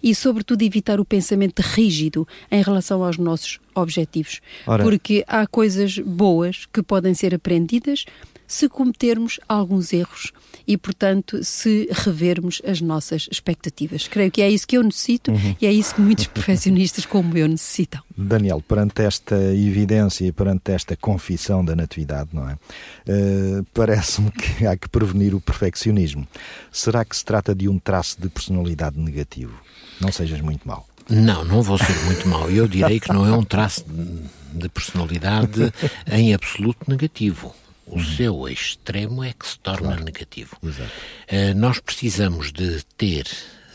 e, 0.01 0.13
sobretudo, 0.13 0.61
evitar 0.61 0.99
o 0.99 1.05
pensamento 1.05 1.59
rígido 1.61 2.27
em 2.51 2.61
relação 2.61 3.03
aos 3.03 3.17
nossos 3.17 3.59
objetivos. 3.73 4.41
Ora. 4.65 4.83
Porque 4.83 5.23
há 5.27 5.45
coisas 5.45 5.97
boas 5.99 6.65
que 6.65 6.81
podem 6.81 7.13
ser 7.13 7.33
aprendidas 7.33 8.05
se 8.47 8.69
cometermos 8.69 9.39
alguns 9.47 9.91
erros 9.91 10.31
e, 10.67 10.75
portanto, 10.77 11.43
se 11.43 11.87
revermos 11.91 12.61
as 12.67 12.81
nossas 12.81 13.27
expectativas. 13.31 14.07
Creio 14.07 14.29
que 14.29 14.41
é 14.41 14.49
isso 14.49 14.67
que 14.67 14.77
eu 14.77 14.83
necessito 14.83 15.31
uhum. 15.31 15.55
e 15.61 15.65
é 15.65 15.71
isso 15.71 15.95
que 15.95 16.01
muitos 16.01 16.27
profissionistas 16.27 17.05
como 17.05 17.37
eu 17.37 17.47
necessitam. 17.47 18.01
Daniel, 18.15 18.61
perante 18.61 19.01
esta 19.01 19.35
evidência 19.53 20.25
e 20.25 20.31
perante 20.31 20.71
esta 20.71 20.95
confissão 20.95 21.63
da 21.63 21.75
natividade, 21.75 22.29
não 22.33 22.49
é? 22.49 22.53
Uh, 23.07 23.65
Parece-me 23.73 24.31
que 24.31 24.65
há 24.65 24.75
que 24.75 24.89
prevenir 24.89 25.33
o 25.33 25.39
perfeccionismo. 25.39 26.27
Será 26.71 27.05
que 27.05 27.15
se 27.15 27.23
trata 27.23 27.55
de 27.55 27.69
um 27.69 27.79
traço 27.79 28.19
de 28.19 28.27
personalidade 28.27 28.99
negativo? 28.99 29.53
Não 30.01 30.11
sejas 30.11 30.41
muito 30.41 30.67
mau. 30.67 30.85
Não, 31.09 31.45
não 31.45 31.61
vou 31.61 31.77
ser 31.77 31.95
muito 32.05 32.27
mau. 32.27 32.49
Eu 32.49 32.67
direi 32.67 32.99
que 32.99 33.13
não 33.13 33.25
é 33.25 33.31
um 33.31 33.43
traço 33.43 33.85
de 34.53 34.67
personalidade 34.69 35.71
em 36.11 36.33
absoluto 36.33 36.89
negativo. 36.89 37.53
O 37.87 37.95
uhum. 37.95 38.03
seu 38.03 38.47
extremo 38.49 39.23
é 39.23 39.33
que 39.33 39.47
se 39.47 39.59
torna 39.59 39.87
claro. 39.87 40.03
negativo. 40.03 40.57
Uh, 40.61 41.55
nós 41.55 41.79
precisamos 41.79 42.51
de 42.51 42.83
ter 42.97 43.25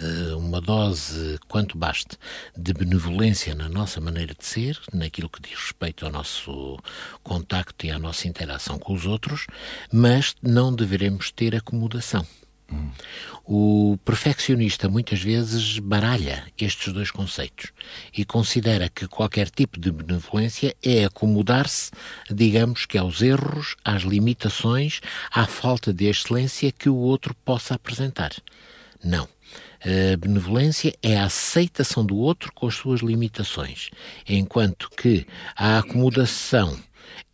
uh, 0.00 0.38
uma 0.38 0.60
dose, 0.60 1.38
quanto 1.48 1.78
baste, 1.78 2.18
de 2.56 2.72
benevolência 2.74 3.54
na 3.54 3.68
nossa 3.68 4.00
maneira 4.00 4.34
de 4.34 4.44
ser, 4.44 4.78
naquilo 4.92 5.30
que 5.30 5.40
diz 5.40 5.58
respeito 5.58 6.04
ao 6.04 6.12
nosso 6.12 6.78
contacto 7.22 7.86
e 7.86 7.90
à 7.90 7.98
nossa 7.98 8.28
interação 8.28 8.78
com 8.78 8.92
os 8.92 9.06
outros, 9.06 9.46
mas 9.90 10.34
não 10.42 10.74
deveremos 10.74 11.30
ter 11.30 11.56
acomodação. 11.56 12.26
O 13.44 13.98
perfeccionista 14.04 14.88
muitas 14.88 15.20
vezes 15.20 15.78
baralha 15.78 16.44
estes 16.56 16.92
dois 16.92 17.10
conceitos 17.10 17.72
e 18.16 18.24
considera 18.24 18.88
que 18.88 19.08
qualquer 19.08 19.50
tipo 19.50 19.80
de 19.80 19.90
benevolência 19.90 20.76
é 20.82 21.04
acomodar-se, 21.04 21.90
digamos 22.30 22.86
que 22.86 22.96
aos 22.96 23.20
erros, 23.20 23.74
às 23.84 24.02
limitações, 24.02 25.00
à 25.30 25.46
falta 25.46 25.92
de 25.92 26.04
excelência 26.04 26.70
que 26.70 26.88
o 26.88 26.96
outro 26.96 27.34
possa 27.44 27.74
apresentar. 27.74 28.30
Não. 29.02 29.28
A 29.84 30.16
benevolência 30.16 30.94
é 31.02 31.18
a 31.18 31.24
aceitação 31.24 32.06
do 32.06 32.16
outro 32.16 32.52
com 32.52 32.68
as 32.68 32.74
suas 32.76 33.00
limitações, 33.00 33.90
enquanto 34.28 34.88
que 34.90 35.26
a 35.56 35.78
acomodação 35.78 36.78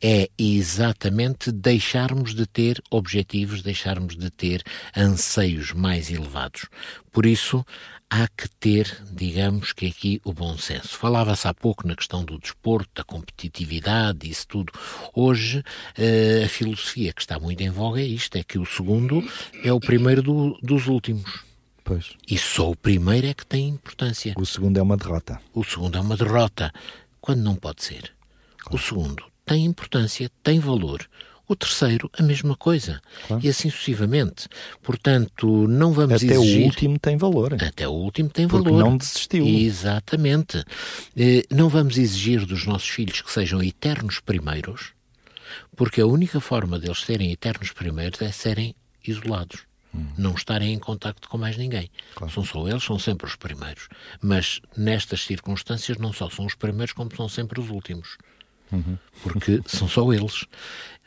é 0.02 0.28
exatamente 0.38 1.50
deixarmos 1.50 2.34
de 2.34 2.46
ter 2.46 2.82
objetivos, 2.90 3.62
deixarmos 3.62 4.16
de 4.16 4.30
ter 4.30 4.62
anseios 4.96 5.72
mais 5.72 6.10
elevados. 6.10 6.66
Por 7.10 7.26
isso, 7.26 7.64
há 8.08 8.26
que 8.28 8.48
ter, 8.48 9.04
digamos 9.10 9.72
que 9.72 9.86
aqui, 9.86 10.20
o 10.24 10.32
bom 10.32 10.56
senso. 10.56 10.96
Falava-se 10.96 11.46
há 11.46 11.54
pouco 11.54 11.86
na 11.86 11.96
questão 11.96 12.24
do 12.24 12.38
desporto, 12.38 12.90
da 12.94 13.04
competitividade, 13.04 14.28
isso 14.30 14.46
tudo. 14.46 14.72
Hoje, 15.14 15.62
eh, 15.96 16.42
a 16.44 16.48
filosofia 16.48 17.12
que 17.12 17.20
está 17.20 17.38
muito 17.38 17.60
em 17.62 17.70
voga 17.70 18.00
é 18.00 18.06
isto, 18.06 18.36
é 18.36 18.44
que 18.44 18.58
o 18.58 18.64
segundo 18.64 19.22
é 19.62 19.72
o 19.72 19.80
primeiro 19.80 20.22
do, 20.22 20.58
dos 20.62 20.86
últimos. 20.86 21.44
Pois. 21.84 22.14
E 22.28 22.36
só 22.36 22.70
o 22.70 22.76
primeiro 22.76 23.26
é 23.26 23.34
que 23.34 23.46
tem 23.46 23.68
importância. 23.68 24.34
O 24.36 24.44
segundo 24.44 24.78
é 24.78 24.82
uma 24.82 24.96
derrota. 24.96 25.40
O 25.54 25.64
segundo 25.64 25.96
é 25.96 26.00
uma 26.00 26.16
derrota, 26.16 26.70
quando 27.20 27.42
não 27.42 27.56
pode 27.56 27.82
ser. 27.82 28.12
Claro. 28.58 28.76
O 28.76 28.78
segundo 28.78 29.24
tem 29.48 29.64
importância, 29.64 30.30
tem 30.42 30.58
valor. 30.60 31.08
O 31.48 31.56
terceiro, 31.56 32.10
a 32.12 32.22
mesma 32.22 32.54
coisa. 32.54 33.00
Claro. 33.26 33.42
E 33.42 33.48
assim 33.48 33.70
sucessivamente. 33.70 34.48
Portanto, 34.82 35.66
não 35.66 35.92
vamos 35.92 36.22
Até 36.22 36.34
exigir... 36.34 36.60
o 36.60 36.64
último 36.66 36.98
tem 36.98 37.16
valor. 37.16 37.54
Até 37.54 37.88
o 37.88 37.92
último 37.92 38.28
tem 38.28 38.46
Porque 38.46 38.68
valor. 38.68 38.84
não 38.84 38.98
desistiu. 38.98 39.46
Exatamente. 39.46 40.62
Eh, 41.16 41.44
não 41.50 41.70
vamos 41.70 41.96
exigir 41.96 42.44
dos 42.44 42.66
nossos 42.66 42.88
filhos 42.90 43.22
que 43.22 43.32
sejam 43.32 43.62
eternos 43.62 44.20
primeiros, 44.20 44.92
porque 45.74 46.02
a 46.02 46.06
única 46.06 46.38
forma 46.38 46.78
deles 46.78 47.00
serem 47.00 47.32
eternos 47.32 47.72
primeiros 47.72 48.20
é 48.20 48.30
serem 48.30 48.74
isolados. 49.06 49.66
Hum. 49.94 50.06
Não 50.18 50.34
estarem 50.34 50.74
em 50.74 50.78
contacto 50.78 51.30
com 51.30 51.38
mais 51.38 51.56
ninguém. 51.56 51.90
Claro. 52.14 52.30
São 52.30 52.44
só 52.44 52.68
eles, 52.68 52.84
são 52.84 52.98
sempre 52.98 53.26
os 53.26 53.36
primeiros. 53.36 53.88
Mas 54.20 54.60
nestas 54.76 55.22
circunstâncias 55.22 55.96
não 55.96 56.12
só 56.12 56.28
são 56.28 56.44
os 56.44 56.54
primeiros, 56.54 56.92
como 56.92 57.14
são 57.16 57.26
sempre 57.26 57.58
os 57.58 57.70
últimos. 57.70 58.18
Uhum. 58.72 58.98
Porque 59.22 59.60
são 59.66 59.88
só 59.88 60.12
eles. 60.12 60.44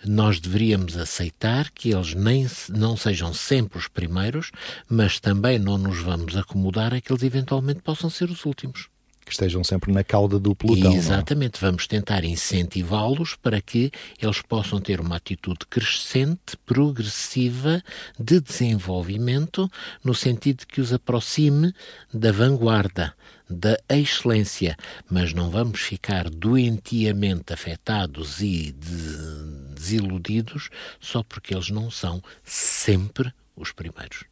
Nós 0.06 0.40
deveríamos 0.40 0.98
aceitar 0.98 1.70
que 1.70 1.94
eles 1.94 2.16
nem, 2.16 2.48
não 2.70 2.98
sejam 2.98 3.34
sempre 3.34 3.78
os 3.78 3.88
primeiros, 3.88 4.52
mas 4.90 5.20
também 5.20 5.60
não 5.60 5.78
nos 5.78 6.00
vamos 6.00 6.36
acomodar 6.36 6.94
a 6.94 7.00
que 7.00 7.12
eles 7.12 7.24
eventualmente 7.24 7.82
possam 7.82 8.10
ser 8.10 8.30
os 8.30 8.46
últimos. 8.46 8.90
Que 9.24 9.32
estejam 9.32 9.64
sempre 9.64 9.94
na 9.94 10.04
cauda 10.04 10.40
do 10.40 10.56
pelotão. 10.56 10.92
É? 10.92 10.96
Exatamente, 10.96 11.62
vamos 11.62 11.86
tentar 11.86 12.24
incentivá-los 12.24 13.36
para 13.36 13.62
que 13.62 13.92
eles 14.20 14.42
possam 14.42 14.82
ter 14.82 15.00
uma 15.00 15.18
atitude 15.18 15.60
crescente, 15.70 16.58
progressiva, 16.66 17.84
de 18.20 18.42
desenvolvimento, 18.42 19.70
no 20.04 20.16
sentido 20.16 20.66
que 20.66 20.82
os 20.82 20.92
aproxime 20.92 21.72
da 22.12 22.32
vanguarda, 22.32 23.14
da 23.52 23.78
excelência, 23.90 24.78
mas 25.10 25.34
não 25.34 25.50
vamos 25.50 25.82
ficar 25.82 26.30
doentiamente 26.30 27.54
afetados 27.54 28.42
e 28.42 28.72
desiludidos 28.72 30.70
só 31.00 31.22
porque 31.24 31.54
eles 31.54 31.70
não 31.70 31.92
são 31.92 32.22
sempre 32.44 33.32
os 33.56 33.72
primeiros. 33.72 34.24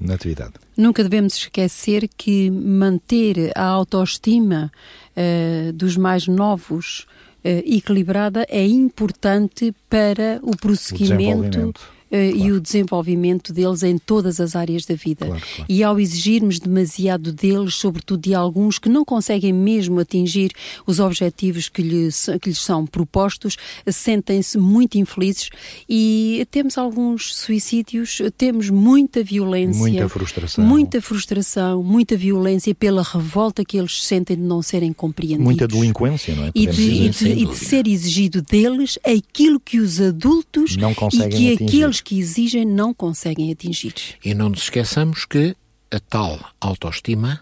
Natividade. 0.00 0.54
Nunca 0.76 1.02
devemos 1.02 1.34
esquecer 1.34 2.08
que 2.16 2.50
manter 2.50 3.50
a 3.56 3.64
autoestima 3.64 4.70
uh, 5.16 5.72
dos 5.72 5.96
mais 5.96 6.28
novos 6.28 7.00
uh, 7.44 7.48
equilibrada 7.66 8.46
é 8.48 8.64
importante 8.64 9.74
para 9.90 10.38
o 10.42 10.56
prosseguimento 10.56 11.70
uh, 11.70 11.97
claro. 12.08 12.24
e 12.24 12.52
o 12.52 12.60
desenvolvimento 12.60 13.52
deles 13.52 13.82
em 13.82 13.98
todas 13.98 14.40
as 14.40 14.56
áreas 14.56 14.84
da 14.84 14.94
vida. 14.94 15.26
Claro, 15.26 15.42
claro. 15.56 15.66
E 15.68 15.82
ao 15.82 16.00
exigirmos 16.00 16.58
demasiado 16.58 17.32
deles, 17.32 17.74
sobretudo 17.74 18.22
de 18.22 18.34
alguns 18.34 18.78
que 18.78 18.88
não 18.88 19.04
conseguem 19.04 19.52
mesmo 19.52 20.00
atingir 20.00 20.52
os 20.86 21.00
objetivos 21.00 21.68
que 21.68 21.82
lhes, 21.82 22.28
que 22.40 22.50
lhes 22.50 22.60
são 22.60 22.86
propostos, 22.86 23.56
sentem-se 23.86 24.58
muito 24.58 24.98
infelizes 24.98 25.50
e 25.88 26.46
temos 26.50 26.78
alguns 26.78 27.34
suicídios, 27.34 28.20
temos 28.36 28.70
muita 28.70 29.22
violência. 29.22 29.78
Muita 29.78 30.08
frustração. 30.08 30.64
Muita 30.64 31.00
frustração, 31.00 31.82
muita 31.82 32.16
violência 32.16 32.74
pela 32.74 33.02
revolta 33.02 33.64
que 33.64 33.78
eles 33.78 34.04
sentem 34.04 34.36
de 34.36 34.42
não 34.42 34.62
serem 34.62 34.92
compreendidos. 34.92 35.44
Muita 35.44 35.68
delinquência, 35.68 36.34
não 36.34 36.44
é? 36.44 36.50
E 36.54 36.66
de, 36.66 36.82
e, 36.82 37.08
de, 37.08 37.28
e 37.28 37.46
de, 37.46 37.56
ser 37.56 37.86
exigido 37.86 38.42
deles 38.42 38.98
aquilo 39.04 39.60
que 39.60 39.78
os 39.78 40.00
adultos 40.00 40.76
não 40.76 40.94
conseguem 40.94 41.52
e 41.52 41.56
que 41.56 41.64
atingir. 41.64 41.84
Aqueles 41.98 42.00
que 42.00 42.18
exigem 42.18 42.64
não 42.64 42.94
conseguem 42.94 43.52
atingir. 43.52 43.94
E 44.24 44.34
não 44.34 44.48
nos 44.48 44.62
esqueçamos 44.62 45.24
que 45.24 45.56
a 45.90 46.00
tal 46.00 46.38
autoestima 46.60 47.40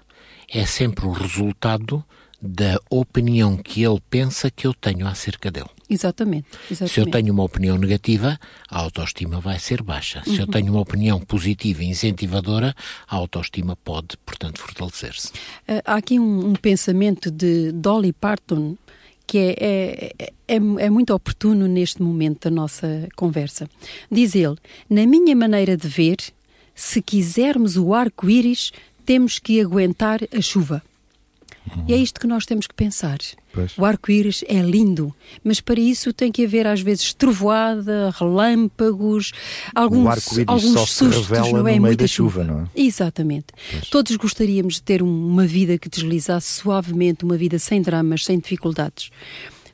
é 0.48 0.64
sempre 0.64 1.06
o 1.06 1.12
resultado 1.12 2.04
da 2.40 2.78
opinião 2.90 3.56
que 3.56 3.82
ele 3.82 4.00
pensa 4.10 4.50
que 4.50 4.66
eu 4.66 4.74
tenho 4.74 5.06
acerca 5.06 5.50
dele. 5.50 5.70
Exatamente, 5.88 6.46
exatamente. 6.70 6.92
Se 6.92 7.00
eu 7.00 7.10
tenho 7.10 7.32
uma 7.32 7.42
opinião 7.42 7.78
negativa, 7.78 8.38
a 8.68 8.78
autoestima 8.78 9.40
vai 9.40 9.58
ser 9.58 9.82
baixa. 9.82 10.22
Se 10.22 10.30
uhum. 10.30 10.36
eu 10.40 10.46
tenho 10.46 10.72
uma 10.72 10.80
opinião 10.80 11.18
positiva 11.18 11.82
e 11.82 11.86
incentivadora, 11.86 12.74
a 13.08 13.16
autoestima 13.16 13.74
pode, 13.76 14.16
portanto, 14.24 14.60
fortalecer-se. 14.60 15.28
Uh, 15.28 15.82
há 15.84 15.96
aqui 15.96 16.20
um, 16.20 16.50
um 16.50 16.54
pensamento 16.54 17.30
de 17.30 17.72
Dolly 17.72 18.12
Parton 18.12 18.76
que 19.26 19.38
é, 19.38 19.54
é, 19.58 20.32
é, 20.48 20.56
é, 20.56 20.90
muito 20.90 21.12
oportuno 21.12 21.66
neste 21.66 22.02
momento 22.02 22.48
da 22.48 22.50
nossa 22.50 23.08
conversa. 23.16 23.68
Diz 24.10 24.34
ele: 24.34 24.56
Na 24.88 25.04
minha 25.06 25.34
maneira 25.34 25.76
de 25.76 25.88
ver, 25.88 26.18
se 26.74 27.02
quisermos 27.02 27.76
o 27.76 27.92
arco-íris, 27.92 28.72
temos 29.04 29.38
que 29.38 29.60
aguentar 29.60 30.20
a 30.36 30.40
chuva. 30.40 30.82
Uhum. 31.74 31.84
E 31.88 31.94
é 31.94 31.96
isto 31.96 32.20
que 32.20 32.26
nós 32.26 32.46
temos 32.46 32.66
que 32.66 32.74
pensar. 32.74 33.18
Pois. 33.52 33.76
O 33.78 33.84
arco-íris 33.84 34.44
é 34.46 34.60
lindo, 34.60 35.14
mas 35.42 35.60
para 35.60 35.80
isso 35.80 36.12
tem 36.12 36.30
que 36.30 36.44
haver 36.44 36.66
às 36.66 36.80
vezes 36.80 37.14
trovoada, 37.14 38.12
relâmpagos, 38.18 39.32
alguns, 39.74 40.38
alguns 40.46 40.90
sustos, 40.90 41.28
não 41.52 41.66
é? 41.66 41.80
Muita 41.80 42.06
chuva. 42.06 42.42
chuva, 42.42 42.44
não 42.44 42.60
é? 42.62 42.66
Exatamente. 42.74 43.46
Pois. 43.70 43.88
Todos 43.88 44.14
gostaríamos 44.16 44.74
de 44.74 44.82
ter 44.82 45.02
uma 45.02 45.46
vida 45.46 45.78
que 45.78 45.88
deslizasse 45.88 46.60
suavemente, 46.60 47.24
uma 47.24 47.36
vida 47.36 47.58
sem 47.58 47.80
dramas, 47.80 48.24
sem 48.24 48.38
dificuldades. 48.38 49.10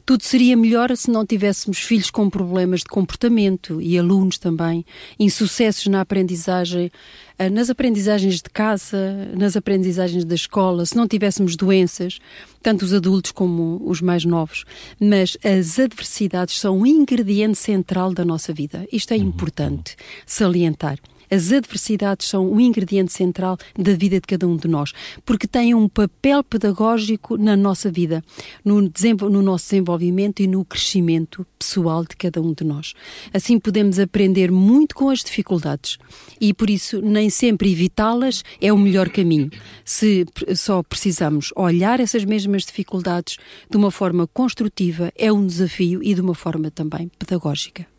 Tudo 0.04 0.24
seria 0.24 0.56
melhor 0.56 0.94
se 0.96 1.10
não 1.10 1.24
tivéssemos 1.24 1.78
filhos 1.78 2.10
com 2.10 2.28
problemas 2.28 2.80
de 2.80 2.86
comportamento 2.86 3.80
e 3.80 3.96
alunos 3.96 4.36
também, 4.36 4.84
insucessos 5.18 5.86
na 5.86 6.00
aprendizagem, 6.00 6.90
eh, 7.38 7.48
nas 7.48 7.70
aprendizagens 7.70 8.36
de 8.36 8.50
casa, 8.50 9.30
nas 9.36 9.56
aprendizagens 9.56 10.24
da 10.24 10.34
escola, 10.34 10.84
se 10.84 10.96
não 10.96 11.06
tivéssemos 11.06 11.54
doenças, 11.54 12.18
tanto 12.62 12.84
os 12.84 12.92
adultos 12.92 13.30
como 13.30 13.80
os 13.84 14.00
mais 14.00 14.24
novos. 14.24 14.64
Mas 15.00 15.36
as 15.44 15.78
adversidades 15.78 16.58
são 16.58 16.78
um 16.78 16.86
ingrediente 16.86 17.58
central 17.58 18.12
da 18.12 18.24
nossa 18.24 18.52
vida. 18.52 18.86
Isto 18.92 19.14
é 19.14 19.16
uhum. 19.16 19.24
importante 19.24 19.96
salientar. 20.26 20.98
As 21.32 21.50
adversidades 21.50 22.28
são 22.28 22.52
um 22.52 22.60
ingrediente 22.60 23.10
central 23.10 23.56
da 23.74 23.94
vida 23.94 24.16
de 24.16 24.26
cada 24.26 24.46
um 24.46 24.54
de 24.54 24.68
nós, 24.68 24.92
porque 25.24 25.46
têm 25.46 25.74
um 25.74 25.88
papel 25.88 26.44
pedagógico 26.44 27.38
na 27.38 27.56
nossa 27.56 27.90
vida, 27.90 28.22
no, 28.62 28.82
no 28.82 29.42
nosso 29.42 29.64
desenvolvimento 29.70 30.40
e 30.40 30.46
no 30.46 30.62
crescimento 30.62 31.46
pessoal 31.58 32.02
de 32.02 32.16
cada 32.16 32.42
um 32.42 32.52
de 32.52 32.64
nós. 32.64 32.92
Assim 33.32 33.58
podemos 33.58 33.98
aprender 33.98 34.50
muito 34.50 34.94
com 34.94 35.08
as 35.08 35.20
dificuldades 35.20 35.96
e, 36.38 36.52
por 36.52 36.68
isso, 36.68 37.00
nem 37.00 37.30
sempre 37.30 37.72
evitá-las 37.72 38.44
é 38.60 38.70
o 38.70 38.76
melhor 38.76 39.08
caminho. 39.08 39.48
Se 39.86 40.26
só 40.54 40.82
precisamos 40.82 41.50
olhar 41.56 41.98
essas 41.98 42.26
mesmas 42.26 42.62
dificuldades 42.64 43.38
de 43.70 43.76
uma 43.78 43.90
forma 43.90 44.26
construtiva, 44.26 45.10
é 45.16 45.32
um 45.32 45.46
desafio 45.46 46.02
e 46.02 46.12
de 46.14 46.20
uma 46.20 46.34
forma 46.34 46.70
também 46.70 47.10
pedagógica 47.18 47.91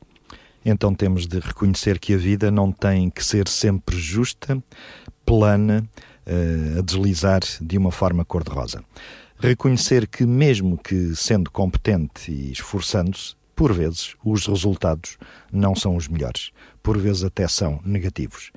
então 0.65 0.93
temos 0.93 1.28
de 1.28 1.39
reconhecer 1.39 1.99
que 1.99 2.13
a 2.13 2.17
vida 2.17 2.49
não 2.49 2.71
tem 2.71 3.10
que 3.10 3.23
ser 3.23 3.47
sempre 3.47 3.97
justa, 3.97 4.62
plana, 5.26 5.84
uh, 6.26 6.80
a 6.80 6.82
deslizar 6.82 7.41
de 7.62 7.78
uma 7.78 7.91
forma 7.91 8.23
cor-de-rosa. 8.23 8.84
Reconhecer 9.38 10.08
que, 10.08 10.26
mesmo 10.26 10.78
que 10.78 11.15
sendo 11.15 11.52
competente 11.52 12.32
e 12.32 12.52
esforçando-se, 12.52 13.36
por 13.56 13.73
vezes 13.73 14.15
os 14.23 14.47
resultados 14.47 15.17
não 15.52 15.76
são 15.76 15.95
os 15.95 16.08
melhores, 16.08 16.52
por 16.82 16.97
vezes 16.97 17.23
até 17.23 17.47
são 17.47 17.80
negativos. 17.86 18.52